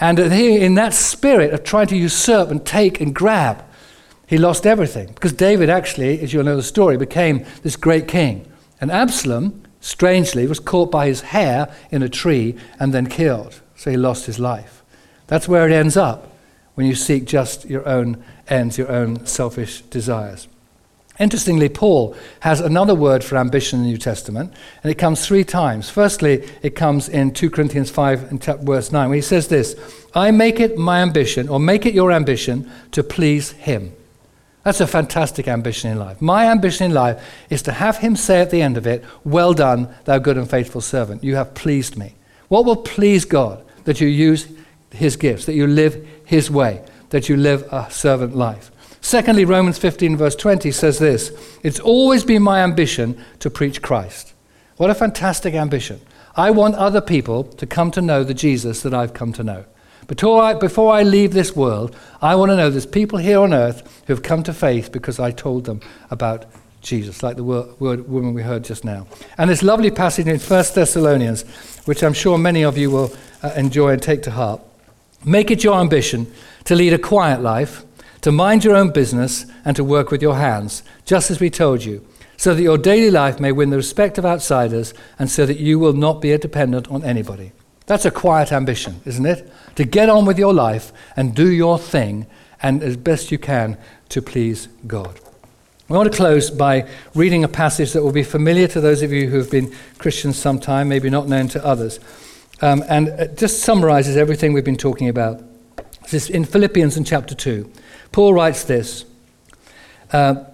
And 0.00 0.18
he, 0.18 0.58
in 0.60 0.76
that 0.76 0.94
spirit 0.94 1.52
of 1.52 1.62
trying 1.62 1.88
to 1.88 1.96
usurp 1.96 2.50
and 2.50 2.64
take 2.64 3.02
and 3.02 3.14
grab, 3.14 3.62
he 4.26 4.38
lost 4.38 4.66
everything. 4.66 5.08
Because 5.08 5.32
David 5.34 5.68
actually, 5.68 6.20
as 6.20 6.32
you'll 6.32 6.44
know 6.44 6.56
the 6.56 6.62
story, 6.62 6.96
became 6.96 7.44
this 7.62 7.76
great 7.76 8.08
king. 8.08 8.50
And 8.80 8.90
Absalom, 8.90 9.64
strangely, 9.80 10.46
was 10.46 10.60
caught 10.60 10.90
by 10.90 11.06
his 11.06 11.20
hair 11.20 11.74
in 11.90 12.02
a 12.02 12.08
tree 12.08 12.56
and 12.78 12.94
then 12.94 13.08
killed. 13.08 13.60
So 13.76 13.90
he 13.90 13.96
lost 13.96 14.24
his 14.24 14.38
life. 14.38 14.82
That's 15.26 15.48
where 15.48 15.68
it 15.68 15.72
ends 15.72 15.96
up 15.96 16.32
when 16.78 16.86
you 16.86 16.94
seek 16.94 17.24
just 17.24 17.68
your 17.68 17.84
own 17.88 18.22
ends, 18.46 18.78
your 18.78 18.88
own 18.88 19.26
selfish 19.26 19.80
desires. 19.90 20.46
Interestingly, 21.18 21.68
Paul 21.68 22.14
has 22.38 22.60
another 22.60 22.94
word 22.94 23.24
for 23.24 23.36
ambition 23.36 23.80
in 23.80 23.84
the 23.84 23.90
New 23.90 23.98
Testament, 23.98 24.54
and 24.84 24.92
it 24.92 24.94
comes 24.94 25.26
three 25.26 25.42
times. 25.42 25.90
Firstly, 25.90 26.48
it 26.62 26.76
comes 26.76 27.08
in 27.08 27.32
2 27.32 27.50
Corinthians 27.50 27.90
5 27.90 28.30
and 28.30 28.44
verse 28.62 28.92
9, 28.92 29.08
where 29.08 29.16
he 29.16 29.22
says 29.22 29.48
this 29.48 29.74
I 30.14 30.30
make 30.30 30.60
it 30.60 30.78
my 30.78 31.00
ambition, 31.00 31.48
or 31.48 31.58
make 31.58 31.84
it 31.84 31.94
your 31.94 32.12
ambition, 32.12 32.70
to 32.92 33.02
please 33.02 33.50
him. 33.50 33.92
That's 34.62 34.80
a 34.80 34.86
fantastic 34.86 35.48
ambition 35.48 35.90
in 35.90 35.98
life. 35.98 36.22
My 36.22 36.46
ambition 36.46 36.86
in 36.86 36.94
life 36.94 37.20
is 37.50 37.60
to 37.62 37.72
have 37.72 37.96
him 37.96 38.14
say 38.14 38.40
at 38.40 38.52
the 38.52 38.62
end 38.62 38.76
of 38.76 38.86
it, 38.86 39.04
Well 39.24 39.52
done, 39.52 39.92
thou 40.04 40.18
good 40.18 40.38
and 40.38 40.48
faithful 40.48 40.80
servant. 40.80 41.24
You 41.24 41.34
have 41.34 41.54
pleased 41.54 41.98
me. 41.98 42.14
What 42.46 42.64
will 42.64 42.76
please 42.76 43.24
God? 43.24 43.64
That 43.82 44.00
you 44.00 44.06
use 44.06 44.46
his 44.90 45.16
gifts, 45.16 45.46
that 45.46 45.54
you 45.54 45.66
live 45.66 46.06
his 46.24 46.50
way, 46.50 46.84
that 47.10 47.28
you 47.28 47.36
live 47.36 47.62
a 47.72 47.90
servant 47.90 48.36
life. 48.36 48.70
Secondly, 49.00 49.44
Romans 49.44 49.78
15, 49.78 50.16
verse 50.16 50.34
20 50.34 50.70
says 50.70 50.98
this 50.98 51.32
It's 51.62 51.80
always 51.80 52.24
been 52.24 52.42
my 52.42 52.60
ambition 52.60 53.22
to 53.40 53.50
preach 53.50 53.82
Christ. 53.82 54.34
What 54.76 54.90
a 54.90 54.94
fantastic 54.94 55.54
ambition. 55.54 56.00
I 56.36 56.50
want 56.50 56.76
other 56.76 57.00
people 57.00 57.44
to 57.44 57.66
come 57.66 57.90
to 57.92 58.00
know 58.00 58.22
the 58.22 58.34
Jesus 58.34 58.82
that 58.82 58.94
I've 58.94 59.14
come 59.14 59.32
to 59.34 59.42
know. 59.42 59.64
Before 60.06 60.42
I, 60.42 60.54
before 60.54 60.92
I 60.92 61.02
leave 61.02 61.32
this 61.32 61.54
world, 61.54 61.94
I 62.22 62.34
want 62.36 62.50
to 62.50 62.56
know 62.56 62.70
there's 62.70 62.86
people 62.86 63.18
here 63.18 63.40
on 63.40 63.52
earth 63.52 64.02
who 64.06 64.14
have 64.14 64.22
come 64.22 64.42
to 64.44 64.54
faith 64.54 64.90
because 64.92 65.18
I 65.18 65.32
told 65.32 65.64
them 65.64 65.80
about 66.10 66.46
Jesus, 66.80 67.22
like 67.22 67.36
the 67.36 67.44
word, 67.44 67.78
word, 67.80 68.08
woman 68.08 68.34
we 68.34 68.42
heard 68.42 68.64
just 68.64 68.84
now. 68.84 69.06
And 69.36 69.50
this 69.50 69.62
lovely 69.62 69.90
passage 69.90 70.26
in 70.26 70.38
1 70.38 70.64
Thessalonians, 70.74 71.42
which 71.84 72.02
I'm 72.02 72.14
sure 72.14 72.38
many 72.38 72.62
of 72.62 72.78
you 72.78 72.90
will 72.90 73.12
uh, 73.42 73.52
enjoy 73.56 73.90
and 73.90 74.02
take 74.02 74.22
to 74.22 74.30
heart. 74.30 74.62
Make 75.24 75.50
it 75.50 75.64
your 75.64 75.80
ambition 75.80 76.32
to 76.64 76.74
lead 76.74 76.92
a 76.92 76.98
quiet 76.98 77.40
life, 77.40 77.84
to 78.20 78.32
mind 78.32 78.64
your 78.64 78.76
own 78.76 78.90
business, 78.90 79.46
and 79.64 79.74
to 79.76 79.84
work 79.84 80.10
with 80.10 80.22
your 80.22 80.36
hands, 80.36 80.82
just 81.04 81.30
as 81.30 81.40
we 81.40 81.50
told 81.50 81.84
you, 81.84 82.06
so 82.36 82.54
that 82.54 82.62
your 82.62 82.78
daily 82.78 83.10
life 83.10 83.40
may 83.40 83.52
win 83.52 83.70
the 83.70 83.76
respect 83.76 84.18
of 84.18 84.24
outsiders 84.24 84.94
and 85.18 85.30
so 85.30 85.44
that 85.44 85.58
you 85.58 85.78
will 85.78 85.92
not 85.92 86.20
be 86.20 86.32
a 86.32 86.38
dependent 86.38 86.88
on 86.88 87.04
anybody. 87.04 87.52
That's 87.86 88.04
a 88.04 88.10
quiet 88.10 88.52
ambition, 88.52 89.00
isn't 89.04 89.26
it? 89.26 89.50
To 89.76 89.84
get 89.84 90.08
on 90.08 90.24
with 90.24 90.38
your 90.38 90.54
life 90.54 90.92
and 91.16 91.34
do 91.34 91.50
your 91.50 91.78
thing 91.78 92.26
and 92.62 92.82
as 92.82 92.96
best 92.96 93.32
you 93.32 93.38
can 93.38 93.78
to 94.10 94.22
please 94.22 94.68
God. 94.86 95.18
I 95.90 95.94
want 95.94 96.12
to 96.12 96.16
close 96.16 96.50
by 96.50 96.86
reading 97.14 97.44
a 97.44 97.48
passage 97.48 97.94
that 97.94 98.02
will 98.02 98.12
be 98.12 98.22
familiar 98.22 98.68
to 98.68 98.80
those 98.80 99.00
of 99.02 99.10
you 99.10 99.30
who 99.30 99.38
have 99.38 99.50
been 99.50 99.74
Christians 99.96 100.38
some 100.38 100.60
time, 100.60 100.88
maybe 100.88 101.08
not 101.08 101.28
known 101.28 101.48
to 101.48 101.64
others, 101.64 101.98
um, 102.60 102.84
and 102.88 103.08
it 103.08 103.38
just 103.38 103.60
summarizes 103.62 104.16
everything 104.16 104.52
we've 104.52 104.64
been 104.64 104.76
talking 104.76 105.08
about. 105.08 105.42
This 106.10 106.30
in 106.30 106.44
Philippians 106.44 106.96
in 106.96 107.04
chapter 107.04 107.34
2. 107.34 107.70
Paul 108.12 108.34
writes 108.34 108.64
this 108.64 109.04
uh, 110.12 110.44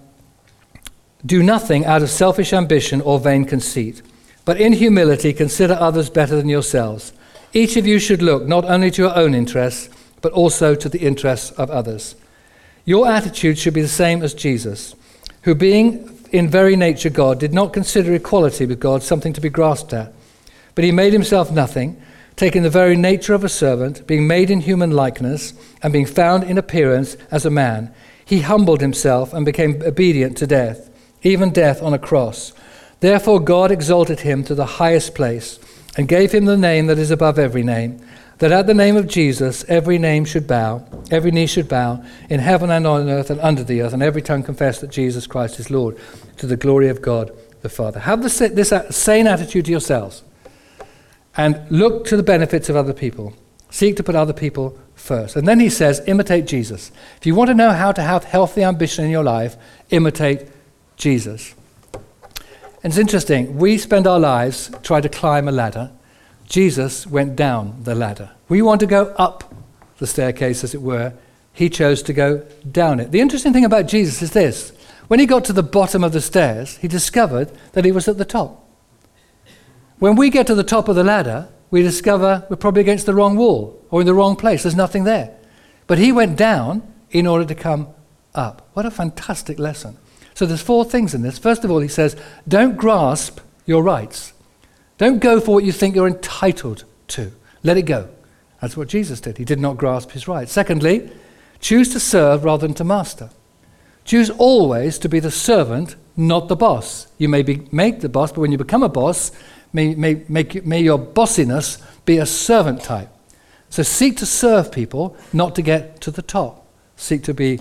Do 1.25 1.43
nothing 1.43 1.85
out 1.85 2.03
of 2.03 2.11
selfish 2.11 2.53
ambition 2.53 3.01
or 3.01 3.19
vain 3.19 3.45
conceit, 3.45 4.03
but 4.45 4.61
in 4.61 4.73
humility 4.73 5.33
consider 5.33 5.75
others 5.75 6.11
better 6.11 6.37
than 6.37 6.49
yourselves. 6.49 7.13
Each 7.53 7.77
of 7.77 7.87
you 7.87 7.99
should 7.99 8.21
look 8.21 8.47
not 8.47 8.65
only 8.65 8.91
to 8.91 9.03
your 9.03 9.17
own 9.17 9.35
interests, 9.35 9.89
but 10.21 10.33
also 10.33 10.75
to 10.75 10.89
the 10.89 10.99
interests 10.99 11.53
of 11.53 11.71
others. 11.71 12.17
Your 12.85 13.09
attitude 13.09 13.59
should 13.59 13.75
be 13.75 13.83
the 13.83 13.89
same 13.89 14.23
as 14.23 14.35
Jesus 14.35 14.95
who, 15.45 15.55
being 15.55 16.11
in 16.33 16.49
very 16.49 16.75
nature 16.75 17.11
God, 17.11 17.39
did 17.39 17.55
not 17.55 17.73
consider 17.73 18.15
equality 18.15 18.67
with 18.67 18.81
God 18.81 19.03
something 19.03 19.33
to 19.35 19.41
be 19.41 19.51
grasped 19.51 19.93
at. 19.93 20.13
But 20.75 20.85
he 20.85 20.93
made 20.93 21.13
himself 21.13 21.51
nothing, 21.51 22.01
taking 22.37 22.63
the 22.63 22.71
very 22.71 22.97
nature 22.97 23.35
of 23.35 23.45
a 23.45 23.49
servant, 23.49 24.07
being 24.07 24.27
made 24.27 24.51
in 24.51 24.61
human 24.61 24.91
likeness, 24.91 25.55
and 25.83 25.93
being 25.93 26.07
found 26.07 26.45
in 26.45 26.59
appearance 26.59 27.17
as 27.31 27.47
a 27.47 27.51
man. 27.51 27.95
He 28.25 28.41
humbled 28.41 28.81
himself 28.81 29.33
and 29.33 29.45
became 29.45 29.83
obedient 29.83 30.37
to 30.39 30.47
death, 30.47 30.91
even 31.23 31.53
death 31.53 31.83
on 31.83 31.95
a 31.95 31.99
cross. 31.99 32.53
Therefore, 33.01 33.41
God 33.41 33.71
exalted 33.71 34.21
him 34.21 34.45
to 34.45 34.55
the 34.55 34.67
highest 34.67 35.15
place 35.15 35.59
and 35.97 36.09
gave 36.09 36.33
him 36.33 36.47
the 36.47 36.57
name 36.57 36.87
that 36.87 36.99
is 36.99 37.11
above 37.11 37.39
every 37.39 37.63
name 37.63 38.01
that 38.39 38.53
at 38.53 38.67
the 38.67 38.75
name 38.75 38.97
of 38.97 39.07
Jesus 39.07 39.65
every 39.69 39.99
name 39.99 40.25
should 40.25 40.47
bow, 40.47 40.85
every 41.11 41.31
knee 41.31 41.47
should 41.47 41.69
bow, 41.69 42.05
in 42.29 42.41
heaven 42.41 42.71
and 42.71 42.87
on 42.87 43.09
earth 43.09 43.31
and 43.31 43.41
under 43.41 43.63
the 43.63 43.81
earth, 43.81 43.93
and 43.93 44.03
every 44.03 44.23
tongue 44.23 44.43
confess 44.43 44.81
that 44.81 44.91
Jesus 44.91 45.27
Christ 45.27 45.61
is 45.61 45.71
Lord, 45.71 45.97
to 46.39 46.47
the 46.47 46.57
glory 46.57 46.89
of 46.89 47.01
God 47.01 47.31
the 47.63 47.69
Father. 47.69 48.01
Have 48.01 48.23
this, 48.23 48.73
sane 48.91 49.27
attitude 49.27 49.65
to 49.67 49.71
yourselves 49.71 50.23
and 51.37 51.71
look 51.71 52.05
to 52.07 52.17
the 52.17 52.23
benefits 52.23 52.69
of 52.69 52.77
other 52.77 52.93
people. 52.93 53.35
Seek 53.71 53.97
to 53.97 54.03
put 54.03 54.15
other 54.15 54.33
people 54.33 54.79
first. 54.95 55.37
And 55.37 55.49
then 55.49 55.61
he 55.61 55.69
says, 55.69 56.01
imitate 56.07 56.47
Jesus. 56.47 56.93
If 57.17 57.27
you 57.27 57.35
want 57.35 57.49
to 57.49 57.55
know 57.55 57.71
how 57.71 57.93
to 57.93 58.03
have 58.03 58.25
healthy 58.25 58.63
ambition 58.63 59.05
in 59.05 59.11
your 59.11 59.25
life, 59.25 59.57
imitate 59.91 60.49
Jesus. 60.97 61.55
And 62.83 62.93
it's 62.93 62.99
interesting, 62.99 63.57
we 63.57 63.79
spend 63.79 64.07
our 64.07 64.21
lives 64.21 64.71
trying 64.83 65.03
to 65.03 65.09
climb 65.09 65.49
a 65.49 65.53
ladder 65.53 65.91
Jesus 66.49 67.07
went 67.07 67.37
down 67.37 67.83
the 67.83 67.95
ladder. 67.95 68.31
We 68.49 68.63
want 68.63 68.81
to 68.81 68.87
go 68.87 69.07
up 69.17 69.55
the 69.99 70.07
staircase, 70.07 70.65
as 70.65 70.75
it 70.75 70.83
were. 70.83 71.15
He 71.53 71.71
chose 71.71 72.03
to 72.03 72.13
go 72.13 72.39
down 72.71 73.01
it. 73.01 73.13
The 73.13 73.21
interesting 73.21 73.53
thing 73.53 73.65
about 73.65 73.87
Jesus 73.87 74.23
is 74.23 74.33
this 74.33 74.71
when 75.09 75.21
he 75.21 75.27
got 75.27 75.45
to 75.47 75.53
the 75.53 75.63
bottom 75.63 76.03
of 76.03 76.13
the 76.13 76.21
stairs, 76.21 76.77
he 76.79 76.89
discovered 76.89 77.51
that 77.73 77.85
he 77.85 77.93
was 77.93 78.09
at 78.09 78.19
the 78.19 78.25
top. 78.25 78.64
When 79.99 80.17
we 80.17 80.31
get 80.31 80.47
to 80.49 80.55
the 80.55 80.65
top 80.65 80.89
of 80.89 80.97
the 80.97 81.05
ladder, 81.05 81.49
we 81.71 81.83
discover 81.83 82.47
we're 82.49 82.57
probably 82.57 82.83
against 82.83 83.07
the 83.07 83.15
wrong 83.15 83.37
wall 83.37 83.85
or 83.91 84.01
in 84.01 84.07
the 84.07 84.15
wrong 84.15 84.37
place. 84.37 84.63
There's 84.63 84.77
nothing 84.77 85.05
there. 85.05 85.37
But 85.87 85.99
he 85.99 86.13
went 86.13 86.37
down 86.37 86.93
in 87.11 87.27
order 87.27 87.45
to 87.45 87.55
come 87.55 87.89
up. 88.35 88.69
What 88.75 88.87
a 88.87 88.91
fantastic 88.91 89.59
lesson. 89.59 89.97
So 90.35 90.47
there's 90.47 90.63
four 90.63 90.85
things 90.85 91.15
in 91.15 91.23
this. 91.23 91.39
First 91.39 91.65
of 91.65 91.71
all, 91.71 91.81
he 91.81 91.89
says, 91.89 92.17
don't 92.49 92.77
grasp 92.77 93.41
your 93.67 93.83
rights. 93.83 94.33
Don't 94.99 95.21
go 95.21 95.41
for 95.41 95.55
what 95.55 95.65
you 95.65 95.73
think 95.73 95.95
you're 95.95 96.09
entitled 96.09 96.85
to. 97.09 97.33
Let 97.63 97.77
it 97.77 97.83
go. 97.83 98.09
That's 98.61 98.77
what 98.77 98.89
Jesus 98.89 99.21
did. 99.21 99.39
He 99.39 99.45
did 99.45 99.61
not 99.61 99.77
grasp 99.77 100.11
his 100.11 100.27
rights. 100.27 100.53
Secondly, 100.53 101.11
choose 101.61 101.91
to 101.93 102.01
serve 102.01 102.45
rather 102.45 102.67
than 102.67 102.75
to 102.77 102.85
master. 102.85 103.31
Choose 104.05 104.31
always 104.31 104.99
to 104.99 105.09
be 105.09 105.21
the 105.21 105.31
servant, 105.31 105.97
not 106.17 106.49
the 106.49 106.57
boss. 106.57 107.07
You 107.19 107.29
may 107.29 107.43
be 107.43 107.67
make 107.73 108.01
the 108.01 108.09
boss, 108.09 108.33
but 108.33 108.41
when 108.41 108.53
you 108.53 108.59
become 108.59 108.83
a 108.83 108.89
boss, 108.89 109.33
may, 109.75 109.95
may, 109.95 110.25
make, 110.29 110.65
may 110.65 110.81
your 110.81 110.99
bossiness 110.99 111.83
be 112.07 112.17
a 112.17 112.27
servant 112.27 112.83
type. 112.83 113.11
So 113.69 113.83
seek 113.83 114.17
to 114.19 114.27
serve 114.27 114.73
people, 114.73 115.17
not 115.33 115.55
to 115.57 115.63
get 115.63 116.01
to 116.03 116.11
the 116.11 116.23
top. 116.23 116.65
Seek 116.97 117.25
to 117.25 117.35
be 117.35 117.59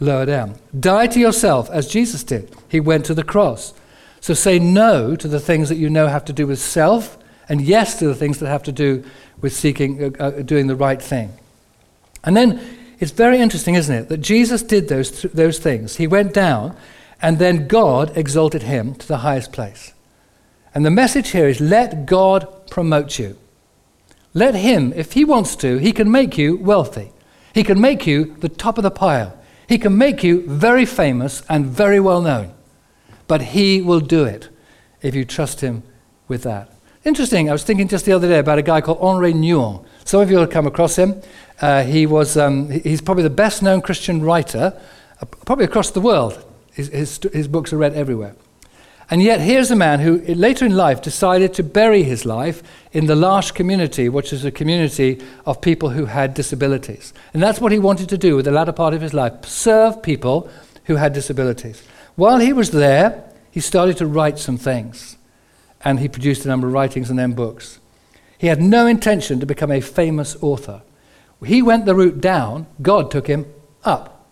lower 0.00 0.26
down. 0.26 0.56
Die 0.78 1.06
to 1.06 1.20
yourself, 1.20 1.70
as 1.70 1.86
Jesus 1.86 2.24
did. 2.24 2.52
He 2.68 2.80
went 2.80 3.04
to 3.06 3.14
the 3.14 3.22
cross. 3.22 3.72
So 4.20 4.34
say 4.34 4.58
no 4.58 5.14
to 5.16 5.28
the 5.28 5.38
things 5.38 5.68
that 5.68 5.76
you 5.76 5.88
know 5.88 6.08
have 6.08 6.24
to 6.24 6.32
do 6.32 6.46
with 6.46 6.58
self, 6.58 7.16
and 7.48 7.60
yes 7.60 7.98
to 8.00 8.06
the 8.08 8.14
things 8.14 8.40
that 8.40 8.48
have 8.48 8.64
to 8.64 8.72
do 8.72 9.04
with 9.40 9.54
seeking, 9.54 10.02
uh, 10.02 10.24
uh, 10.24 10.30
doing 10.42 10.66
the 10.66 10.74
right 10.74 11.00
thing. 11.00 11.30
And 12.24 12.36
then 12.36 12.60
it's 12.98 13.12
very 13.12 13.38
interesting, 13.38 13.74
isn't 13.74 13.94
it, 13.94 14.08
that 14.08 14.18
Jesus 14.18 14.62
did 14.62 14.88
those, 14.88 15.22
th- 15.22 15.34
those 15.34 15.58
things. 15.58 15.96
He 15.96 16.06
went 16.06 16.32
down, 16.32 16.76
and 17.22 17.38
then 17.38 17.68
God 17.68 18.16
exalted 18.16 18.62
him 18.62 18.94
to 18.96 19.06
the 19.06 19.18
highest 19.18 19.52
place. 19.52 19.92
And 20.74 20.84
the 20.84 20.90
message 20.90 21.30
here 21.30 21.48
is 21.48 21.60
let 21.60 22.06
God 22.06 22.68
promote 22.70 23.18
you. 23.18 23.38
Let 24.32 24.54
Him, 24.54 24.92
if 24.94 25.12
He 25.12 25.24
wants 25.24 25.54
to, 25.56 25.78
He 25.78 25.92
can 25.92 26.10
make 26.10 26.36
you 26.36 26.56
wealthy. 26.56 27.12
He 27.54 27.62
can 27.62 27.80
make 27.80 28.06
you 28.06 28.34
the 28.40 28.48
top 28.48 28.78
of 28.78 28.82
the 28.82 28.90
pile. 28.90 29.38
He 29.68 29.78
can 29.78 29.96
make 29.96 30.24
you 30.24 30.42
very 30.46 30.84
famous 30.84 31.42
and 31.48 31.66
very 31.66 32.00
well 32.00 32.20
known 32.20 32.54
but 33.26 33.42
He 33.42 33.80
will 33.80 34.00
do 34.00 34.24
it 34.24 34.48
if 35.02 35.14
you 35.14 35.24
trust 35.24 35.60
Him 35.60 35.82
with 36.28 36.42
that. 36.42 36.70
Interesting, 37.04 37.50
I 37.50 37.52
was 37.52 37.64
thinking 37.64 37.88
just 37.88 38.06
the 38.06 38.12
other 38.12 38.28
day 38.28 38.38
about 38.38 38.58
a 38.58 38.62
guy 38.62 38.80
called 38.80 38.98
Henri 39.00 39.32
Nouwen. 39.32 39.84
Some 40.04 40.20
of 40.20 40.30
you 40.30 40.38
will 40.38 40.46
come 40.46 40.66
across 40.66 40.96
him. 40.96 41.20
Uh, 41.60 41.82
he 41.82 42.06
was, 42.06 42.38
um, 42.38 42.70
he's 42.70 43.02
probably 43.02 43.22
the 43.22 43.30
best 43.30 43.62
known 43.62 43.82
Christian 43.82 44.22
writer, 44.22 44.80
uh, 45.20 45.26
probably 45.44 45.66
across 45.66 45.90
the 45.90 46.00
world. 46.00 46.42
His, 46.72 46.88
his, 46.88 47.20
his 47.32 47.46
books 47.46 47.74
are 47.74 47.76
read 47.76 47.92
everywhere. 47.92 48.34
And 49.10 49.22
yet, 49.22 49.40
here's 49.40 49.70
a 49.70 49.76
man 49.76 50.00
who 50.00 50.18
later 50.34 50.64
in 50.64 50.76
life 50.76 51.02
decided 51.02 51.52
to 51.54 51.62
bury 51.62 52.02
his 52.04 52.24
life 52.24 52.62
in 52.92 53.06
the 53.06 53.16
L'Arche 53.16 53.52
community, 53.52 54.08
which 54.08 54.32
is 54.32 54.44
a 54.44 54.50
community 54.50 55.22
of 55.44 55.60
people 55.60 55.90
who 55.90 56.06
had 56.06 56.32
disabilities. 56.32 57.12
And 57.34 57.42
that's 57.42 57.60
what 57.60 57.72
he 57.72 57.78
wanted 57.78 58.08
to 58.08 58.18
do 58.18 58.36
with 58.36 58.46
the 58.46 58.50
latter 58.50 58.72
part 58.72 58.94
of 58.94 59.02
his 59.02 59.12
life 59.12 59.44
serve 59.44 60.02
people 60.02 60.48
who 60.84 60.96
had 60.96 61.12
disabilities. 61.12 61.82
While 62.16 62.38
he 62.38 62.52
was 62.52 62.70
there, 62.70 63.30
he 63.50 63.60
started 63.60 63.96
to 63.98 64.06
write 64.06 64.38
some 64.38 64.56
things, 64.56 65.16
and 65.84 66.00
he 66.00 66.08
produced 66.08 66.44
a 66.44 66.48
number 66.48 66.66
of 66.66 66.72
writings 66.72 67.10
and 67.10 67.18
then 67.18 67.32
books. 67.32 67.78
He 68.38 68.46
had 68.46 68.62
no 68.62 68.86
intention 68.86 69.38
to 69.40 69.46
become 69.46 69.70
a 69.70 69.80
famous 69.80 70.36
author. 70.42 70.82
He 71.44 71.62
went 71.62 71.84
the 71.84 71.94
route 71.94 72.20
down, 72.20 72.66
God 72.80 73.10
took 73.10 73.26
him 73.26 73.46
up. 73.84 74.26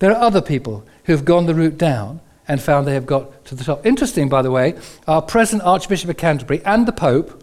There 0.00 0.10
are 0.10 0.20
other 0.20 0.42
people 0.42 0.84
who 1.04 1.12
have 1.12 1.24
gone 1.24 1.46
the 1.46 1.54
route 1.54 1.78
down 1.78 2.20
and 2.46 2.60
found 2.60 2.86
they 2.86 2.94
have 2.94 3.06
got 3.06 3.44
to 3.46 3.54
the 3.54 3.64
top. 3.64 3.84
Interesting, 3.86 4.28
by 4.28 4.42
the 4.42 4.50
way, 4.50 4.74
our 5.06 5.22
present 5.22 5.62
Archbishop 5.62 6.10
of 6.10 6.16
Canterbury 6.16 6.62
and 6.64 6.86
the 6.86 6.92
Pope, 6.92 7.42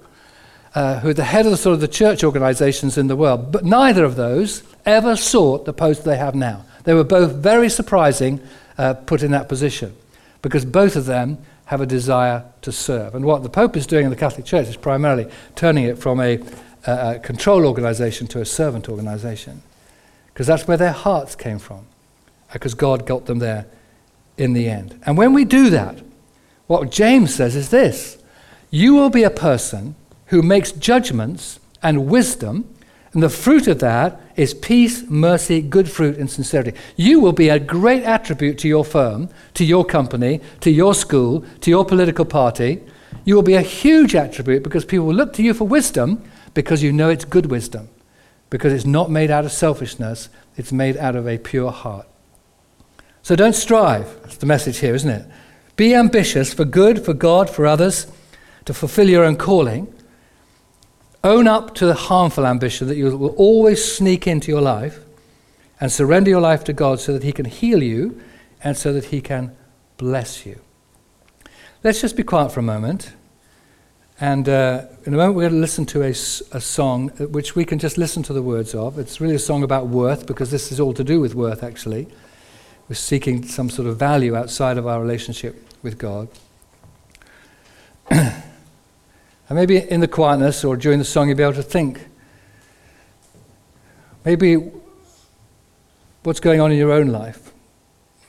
uh, 0.76 1.00
who 1.00 1.10
are 1.10 1.14
the 1.14 1.24
head 1.24 1.46
of 1.46 1.52
the 1.52 1.58
sort 1.58 1.74
of 1.74 1.82
the 1.82 1.88
church 1.88 2.24
organizations 2.24 2.98
in 2.98 3.08
the 3.08 3.16
world, 3.16 3.52
but 3.52 3.66
neither 3.66 4.04
of 4.04 4.16
those 4.16 4.64
ever 4.86 5.16
sought 5.16 5.66
the 5.66 5.74
post 5.74 6.06
they 6.06 6.18
have 6.18 6.36
now. 6.36 6.64
They 6.84 6.94
were 6.94 7.04
both 7.04 7.34
very 7.34 7.70
surprising 7.70 8.42
uh, 8.78 8.94
put 8.94 9.22
in 9.22 9.32
that 9.32 9.50
position 9.50 9.96
because 10.42 10.66
both 10.66 10.96
of 10.96 11.06
them 11.06 11.38
have 11.66 11.82
a 11.82 11.86
desire 11.86 12.44
to 12.62 12.72
serve. 12.72 13.16
And 13.16 13.26
what 13.26 13.44
the 13.44 13.50
Pope 13.50 13.78
is 13.78 13.88
doing 13.88 14.06
in 14.06 14.10
the 14.10 14.18
Catholic 14.18 14.46
Church 14.46 14.68
is 14.68 14.76
primarily 14.76 15.30
turning 15.56 15.86
it 15.86 15.98
from 15.98 16.20
a, 16.20 16.40
a 16.86 17.20
control 17.20 17.66
organization 17.66 18.28
to 18.28 18.42
a 18.42 18.46
servant 18.46 18.90
organization 18.90 19.62
because 20.34 20.48
that's 20.48 20.68
where 20.68 20.78
their 20.78 20.92
hearts 20.92 21.36
came 21.36 21.60
from 21.60 21.86
because 22.52 22.74
God 22.74 23.06
got 23.06 23.26
them 23.26 23.40
there 23.40 23.68
in 24.42 24.54
the 24.54 24.68
end. 24.68 25.00
And 25.06 25.18
when 25.18 25.34
we 25.34 25.46
do 25.46 25.70
that, 25.70 26.00
what 26.66 26.90
James 26.90 27.36
says 27.36 27.56
is 27.56 27.70
this 27.70 28.18
you 28.72 28.96
will 28.96 29.10
be 29.10 29.24
a 29.24 29.30
person 29.30 29.96
who 30.28 30.42
makes 30.42 30.72
judgments 30.72 31.60
and 31.84 32.08
wisdom, 32.08 32.74
and 33.14 33.22
the 33.22 33.30
fruit 33.30 33.68
of 33.68 33.80
that 33.80 34.20
is 34.36 34.54
peace, 34.54 35.04
mercy, 35.10 35.62
good 35.62 35.92
fruit, 35.92 36.18
and 36.18 36.30
sincerity. 36.30 36.78
You 36.96 37.20
will 37.20 37.34
be 37.34 37.50
a 37.50 37.60
great 37.60 38.04
attribute 38.04 38.58
to 38.60 38.68
your 38.68 38.86
firm, 38.86 39.30
to 39.56 39.66
your 39.66 39.86
company, 39.86 40.42
to 40.62 40.72
your 40.72 40.96
school, 40.96 41.46
to 41.60 41.70
your 41.70 41.86
political 41.86 42.26
party. 42.26 42.82
You 43.26 43.36
will 43.36 43.44
be 43.44 43.56
a 43.56 43.62
huge 43.62 44.16
attribute 44.16 44.64
because 44.64 44.86
people 44.86 45.06
will 45.08 45.16
look 45.16 45.34
to 45.34 45.44
you 45.44 45.54
for 45.54 45.68
wisdom 45.68 46.24
because 46.54 46.82
you 46.82 46.92
know 46.92 47.10
it's 47.10 47.26
good 47.26 47.48
wisdom, 47.48 47.90
because 48.50 48.74
it's 48.74 48.86
not 48.86 49.12
made 49.12 49.30
out 49.30 49.46
of 49.46 49.52
selfishness, 49.52 50.30
it's 50.58 50.72
made 50.72 50.98
out 50.98 51.16
of 51.16 51.28
a 51.28 51.38
pure 51.38 51.72
heart. 51.72 52.08
So 53.32 53.38
don't 53.38 53.56
strive. 53.56 54.24
That's 54.24 54.36
the 54.36 54.46
message 54.46 54.80
here, 54.80 54.94
isn't 54.94 55.10
it? 55.10 55.26
Be 55.78 55.96
ambitious 55.96 56.54
for 56.54 56.66
good, 56.66 57.06
for 57.06 57.14
God, 57.14 57.50
for 57.50 57.66
others, 57.66 58.08
to 58.66 58.74
fulfill 58.74 59.10
your 59.10 59.24
own 59.24 59.38
calling. 59.38 59.88
Own 61.24 61.48
up 61.48 61.74
to 61.76 61.86
the 61.86 61.94
harmful 61.94 62.46
ambition 62.46 62.90
that 62.90 62.98
you 62.98 63.18
will 63.18 63.34
always 63.38 63.82
sneak 63.86 64.28
into 64.28 64.52
your 64.52 64.60
life 64.60 65.00
and 65.80 65.90
surrender 65.90 66.30
your 66.30 66.42
life 66.42 66.66
to 66.66 66.74
God 66.74 67.00
so 67.00 67.14
that 67.14 67.24
He 67.24 67.32
can 67.32 67.46
heal 67.46 67.82
you 67.82 68.22
and 68.66 68.76
so 68.76 68.92
that 68.92 69.06
He 69.06 69.22
can 69.22 69.56
bless 69.96 70.46
you. 70.46 70.60
Let's 71.86 72.02
just 72.02 72.18
be 72.18 72.24
quiet 72.24 72.52
for 72.52 72.60
a 72.60 72.64
moment. 72.64 73.14
And 74.20 74.50
uh, 74.50 74.88
in 75.06 75.14
a 75.14 75.16
moment, 75.16 75.36
we're 75.36 75.44
going 75.44 75.54
to 75.54 75.60
listen 75.62 75.86
to 75.86 76.04
a, 76.04 76.10
a 76.10 76.60
song 76.60 77.08
which 77.32 77.56
we 77.56 77.64
can 77.64 77.80
just 77.80 77.98
listen 77.98 78.24
to 78.24 78.34
the 78.34 78.44
words 78.44 78.76
of. 78.76 79.00
It's 79.00 79.22
really 79.22 79.36
a 79.36 79.40
song 79.40 79.64
about 79.64 79.88
worth 79.88 80.28
because 80.28 80.52
this 80.52 80.70
is 80.74 80.82
all 80.82 80.94
to 80.96 81.04
do 81.06 81.22
with 81.22 81.34
worth, 81.34 81.64
actually. 81.64 82.10
We're 82.92 82.96
seeking 82.96 83.48
some 83.48 83.70
sort 83.70 83.88
of 83.88 83.96
value 83.96 84.36
outside 84.36 84.78
of 84.78 84.86
our 84.86 85.02
relationship 85.02 85.66
with 85.82 85.98
God. 85.98 86.28
and 88.10 88.44
maybe 89.50 89.78
in 89.78 90.02
the 90.02 90.10
quietness 90.10 90.66
or 90.66 90.76
during 90.76 91.00
the 91.00 91.06
song, 91.06 91.30
you'll 91.30 91.38
be 91.38 91.44
able 91.44 91.54
to 91.54 91.64
think 91.64 92.06
maybe 94.26 94.56
what's 96.24 96.42
going 96.42 96.60
on 96.60 96.74
in 96.74 96.78
your 96.78 96.92
own 96.92 97.08
life. 97.08 97.54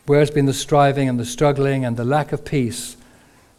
Where 0.07 0.20
has 0.20 0.31
been 0.31 0.46
the 0.46 0.55
striving 0.55 1.09
and 1.09 1.18
the 1.18 1.27
struggling 1.27 1.85
and 1.85 1.96
the 1.96 2.05
lack 2.05 2.31
of 2.31 2.44
peace 2.44 2.96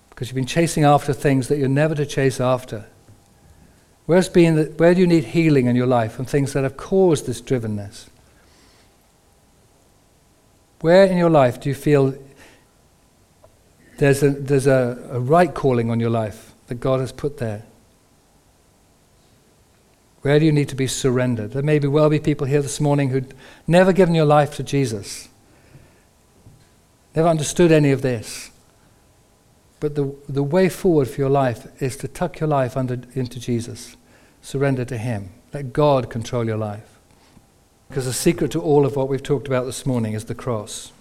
because 0.10 0.30
you've 0.30 0.36
been 0.36 0.46
chasing 0.46 0.86
after 0.86 1.12
things 1.12 1.50
that 1.50 1.58
you're 1.58 1.68
never 1.68 1.96
to 1.96 2.06
chase 2.06 2.40
after? 2.40 2.86
Where's 4.06 4.30
been 4.30 4.56
the, 4.56 4.64
where 4.78 4.96
do 4.96 5.02
you 5.02 5.08
need 5.08 5.26
healing 5.26 5.66
in 5.66 5.76
your 5.76 5.86
life 5.86 6.14
from 6.14 6.24
things 6.24 6.54
that 6.54 6.64
have 6.64 6.78
caused 6.78 7.28
this 7.28 7.42
drivenness? 7.42 8.08
Where 10.84 11.06
in 11.06 11.16
your 11.16 11.30
life 11.30 11.62
do 11.62 11.70
you 11.70 11.76
feel 11.76 12.14
there's 14.00 14.22
a, 14.22 14.32
there's 14.32 14.68
a, 14.68 15.02
a 15.12 15.20
right 15.22 15.54
calling 15.54 15.90
on 15.90 16.02
your 16.02 16.10
life 16.10 16.52
that 16.68 16.82
God 16.82 17.00
has 17.00 17.14
put 17.14 17.38
there? 17.38 17.64
Where 20.24 20.38
do 20.40 20.46
you 20.46 20.52
need 20.52 20.68
to 20.68 20.76
be 20.76 20.88
surrendered? 20.88 21.52
There 21.52 21.64
may 21.64 21.80
be 21.80 21.88
well 21.88 22.10
be 22.10 22.20
people 22.20 22.48
here 22.48 22.62
this 22.62 22.82
morning 22.82 23.12
who'd 23.12 23.34
never 23.66 23.94
given 23.94 24.14
your 24.14 24.26
life 24.26 24.58
to 24.58 24.64
Jesus, 24.64 25.30
never 27.16 27.30
understood 27.30 27.72
any 27.72 27.92
of 27.92 28.02
this. 28.02 28.52
But 29.80 29.96
the, 29.96 30.14
the 30.28 30.44
way 30.44 30.68
forward 30.68 31.08
for 31.08 31.22
your 31.22 31.30
life 31.30 31.66
is 31.82 31.96
to 31.98 32.10
tuck 32.10 32.42
your 32.42 32.50
life 32.50 32.76
under, 32.76 33.00
into 33.14 33.40
Jesus, 33.40 33.96
surrender 34.42 34.84
to 34.84 34.98
Him, 34.98 35.30
let 35.54 35.72
God 35.72 36.10
control 36.10 36.46
your 36.46 36.58
life. 36.58 36.93
Because 37.94 38.06
the 38.06 38.14
secret 38.14 38.50
to 38.54 38.60
all 38.60 38.88
of 38.88 38.96
what 38.96 39.08
we've 39.08 39.22
talked 39.22 39.46
about 39.46 39.66
this 39.66 39.86
morning 39.86 40.14
is 40.14 40.26
the 40.26 40.34
cross. 40.34 40.92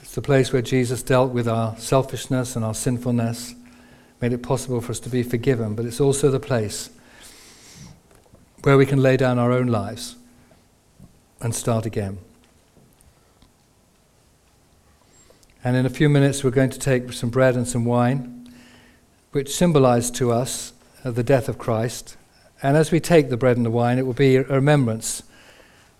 It's 0.00 0.14
the 0.14 0.22
place 0.22 0.50
where 0.50 0.62
Jesus 0.62 1.02
dealt 1.02 1.30
with 1.30 1.46
our 1.46 1.76
selfishness 1.76 2.56
and 2.56 2.64
our 2.64 2.72
sinfulness, 2.72 3.54
made 4.22 4.32
it 4.32 4.42
possible 4.42 4.80
for 4.80 4.92
us 4.92 5.00
to 5.00 5.10
be 5.10 5.22
forgiven, 5.22 5.74
but 5.74 5.84
it's 5.84 6.00
also 6.00 6.30
the 6.30 6.40
place 6.40 6.88
where 8.62 8.78
we 8.78 8.86
can 8.86 9.02
lay 9.02 9.18
down 9.18 9.38
our 9.38 9.52
own 9.52 9.66
lives 9.66 10.16
and 11.42 11.54
start 11.54 11.84
again. 11.84 12.16
And 15.62 15.76
in 15.76 15.84
a 15.84 15.90
few 15.90 16.08
minutes, 16.08 16.42
we're 16.42 16.50
going 16.50 16.70
to 16.70 16.78
take 16.78 17.12
some 17.12 17.28
bread 17.28 17.56
and 17.56 17.68
some 17.68 17.84
wine, 17.84 18.50
which 19.32 19.54
symbolize 19.54 20.10
to 20.12 20.32
us 20.32 20.72
uh, 21.04 21.10
the 21.10 21.22
death 21.22 21.46
of 21.46 21.58
Christ. 21.58 22.16
And 22.62 22.74
as 22.74 22.90
we 22.90 23.00
take 23.00 23.28
the 23.28 23.36
bread 23.36 23.58
and 23.58 23.66
the 23.66 23.70
wine, 23.70 23.98
it 23.98 24.06
will 24.06 24.14
be 24.14 24.36
a 24.36 24.44
remembrance 24.44 25.22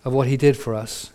of 0.03 0.13
what 0.13 0.27
He 0.27 0.37
did 0.37 0.57
for 0.57 0.73
us. 0.73 1.11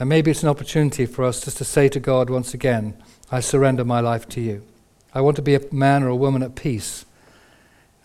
And 0.00 0.08
maybe 0.08 0.30
it's 0.30 0.42
an 0.42 0.48
opportunity 0.48 1.04
for 1.04 1.24
us 1.24 1.44
just 1.44 1.58
to 1.58 1.64
say 1.64 1.88
to 1.90 2.00
God 2.00 2.30
once 2.30 2.54
again, 2.54 2.96
I 3.30 3.40
surrender 3.40 3.84
my 3.84 4.00
life 4.00 4.26
to 4.30 4.40
you. 4.40 4.62
I 5.14 5.20
want 5.20 5.36
to 5.36 5.42
be 5.42 5.54
a 5.54 5.60
man 5.70 6.02
or 6.02 6.08
a 6.08 6.16
woman 6.16 6.42
at 6.42 6.54
peace. 6.54 7.04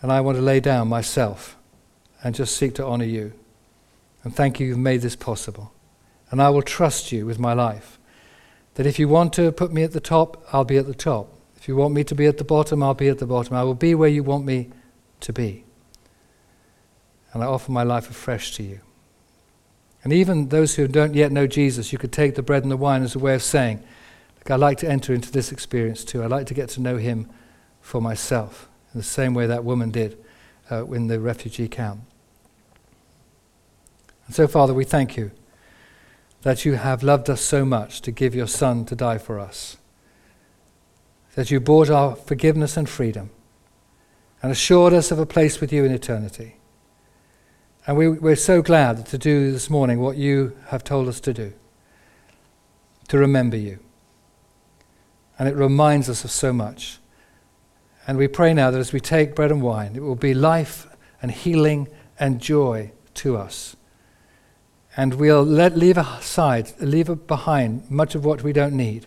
And 0.02 0.12
I 0.12 0.20
want 0.20 0.36
to 0.36 0.42
lay 0.42 0.60
down 0.60 0.88
myself 0.88 1.56
and 2.22 2.34
just 2.34 2.54
seek 2.54 2.74
to 2.74 2.84
honor 2.84 3.06
you. 3.06 3.32
And 4.24 4.36
thank 4.36 4.60
you, 4.60 4.66
you've 4.66 4.78
made 4.78 5.00
this 5.00 5.16
possible. 5.16 5.72
And 6.30 6.42
I 6.42 6.50
will 6.50 6.62
trust 6.62 7.12
you 7.12 7.24
with 7.24 7.38
my 7.38 7.54
life. 7.54 7.98
That 8.74 8.86
if 8.86 8.98
you 8.98 9.08
want 9.08 9.32
to 9.34 9.50
put 9.50 9.72
me 9.72 9.82
at 9.82 9.92
the 9.92 10.00
top, 10.00 10.44
I'll 10.52 10.64
be 10.64 10.76
at 10.76 10.86
the 10.86 10.94
top. 10.94 11.32
If 11.56 11.66
you 11.66 11.76
want 11.76 11.94
me 11.94 12.04
to 12.04 12.14
be 12.14 12.26
at 12.26 12.36
the 12.36 12.44
bottom, 12.44 12.82
I'll 12.82 12.92
be 12.92 13.08
at 13.08 13.20
the 13.20 13.26
bottom. 13.26 13.56
I 13.56 13.62
will 13.62 13.74
be 13.74 13.94
where 13.94 14.08
you 14.10 14.22
want 14.22 14.44
me 14.44 14.68
to 15.20 15.32
be 15.32 15.65
and 17.36 17.44
I 17.44 17.48
offer 17.48 17.70
my 17.70 17.82
life 17.82 18.08
afresh 18.10 18.56
to 18.56 18.62
you. 18.62 18.80
And 20.02 20.10
even 20.10 20.48
those 20.48 20.76
who 20.76 20.88
don't 20.88 21.14
yet 21.14 21.30
know 21.30 21.46
Jesus, 21.46 21.92
you 21.92 21.98
could 21.98 22.12
take 22.12 22.34
the 22.34 22.42
bread 22.42 22.62
and 22.62 22.72
the 22.72 22.78
wine 22.78 23.02
as 23.02 23.14
a 23.14 23.18
way 23.18 23.34
of 23.34 23.42
saying, 23.42 23.82
Look, 24.38 24.50
I'd 24.50 24.60
like 24.60 24.78
to 24.78 24.88
enter 24.88 25.12
into 25.12 25.30
this 25.30 25.52
experience 25.52 26.02
too. 26.02 26.24
I'd 26.24 26.30
like 26.30 26.46
to 26.46 26.54
get 26.54 26.70
to 26.70 26.80
know 26.80 26.96
him 26.96 27.28
for 27.82 28.00
myself, 28.00 28.70
in 28.94 29.00
the 29.00 29.04
same 29.04 29.34
way 29.34 29.46
that 29.46 29.64
woman 29.64 29.90
did 29.90 30.16
uh, 30.70 30.86
in 30.86 31.08
the 31.08 31.20
refugee 31.20 31.68
camp. 31.68 32.00
And 34.26 34.34
so, 34.34 34.48
Father, 34.48 34.72
we 34.72 34.84
thank 34.84 35.16
you 35.18 35.30
that 36.40 36.64
you 36.64 36.76
have 36.76 37.02
loved 37.02 37.28
us 37.28 37.42
so 37.42 37.66
much 37.66 38.00
to 38.00 38.10
give 38.10 38.34
your 38.34 38.46
Son 38.46 38.86
to 38.86 38.96
die 38.96 39.18
for 39.18 39.38
us, 39.38 39.76
that 41.34 41.50
you 41.50 41.60
bought 41.60 41.90
our 41.90 42.16
forgiveness 42.16 42.78
and 42.78 42.88
freedom, 42.88 43.28
and 44.42 44.50
assured 44.50 44.94
us 44.94 45.10
of 45.10 45.18
a 45.18 45.26
place 45.26 45.60
with 45.60 45.70
you 45.70 45.84
in 45.84 45.92
eternity. 45.92 46.56
And 47.86 47.96
we, 47.96 48.08
we're 48.08 48.34
so 48.34 48.62
glad 48.62 49.06
to 49.06 49.18
do 49.18 49.52
this 49.52 49.70
morning 49.70 50.00
what 50.00 50.16
you 50.16 50.56
have 50.68 50.82
told 50.82 51.06
us 51.06 51.20
to 51.20 51.32
do 51.32 51.52
to 53.06 53.18
remember 53.18 53.56
you. 53.56 53.78
And 55.38 55.48
it 55.48 55.54
reminds 55.54 56.10
us 56.10 56.24
of 56.24 56.32
so 56.32 56.52
much. 56.52 56.98
And 58.08 58.18
we 58.18 58.26
pray 58.26 58.52
now 58.52 58.72
that 58.72 58.80
as 58.80 58.92
we 58.92 58.98
take 58.98 59.36
bread 59.36 59.52
and 59.52 59.62
wine, 59.62 59.94
it 59.94 60.02
will 60.02 60.16
be 60.16 60.34
life 60.34 60.88
and 61.22 61.30
healing 61.30 61.86
and 62.18 62.40
joy 62.40 62.90
to 63.14 63.36
us. 63.36 63.76
And 64.96 65.14
we'll 65.14 65.44
let, 65.44 65.76
leave 65.76 65.98
aside, 65.98 66.72
leave 66.80 67.26
behind 67.28 67.88
much 67.88 68.16
of 68.16 68.24
what 68.24 68.42
we 68.42 68.52
don't 68.52 68.76
need. 68.76 69.06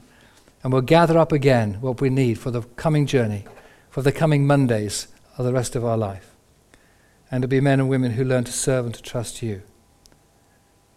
And 0.63 0.71
we'll 0.71 0.83
gather 0.83 1.17
up 1.17 1.33
again 1.33 1.81
what 1.81 1.99
we 1.99 2.09
need 2.09 2.39
for 2.39 2.51
the 2.51 2.61
coming 2.61 3.05
journey, 3.05 3.43
for 3.89 4.01
the 4.01 4.13
coming 4.13 4.47
Mondays 4.47 5.09
of 5.37 5.45
the 5.45 5.51
rest 5.51 5.75
of 5.75 5.83
our 5.83 5.97
life 5.97 6.28
and 7.31 7.41
to 7.41 7.47
be 7.47 7.61
men 7.61 7.79
and 7.79 7.89
women 7.89 8.11
who 8.11 8.23
learn 8.23 8.43
to 8.43 8.51
serve 8.51 8.85
and 8.85 8.95
to 8.95 9.01
trust 9.01 9.41
you. 9.41 9.61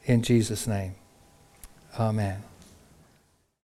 In 0.04 0.22
Jesus' 0.22 0.66
name, 0.66 0.94
amen. 1.98 2.42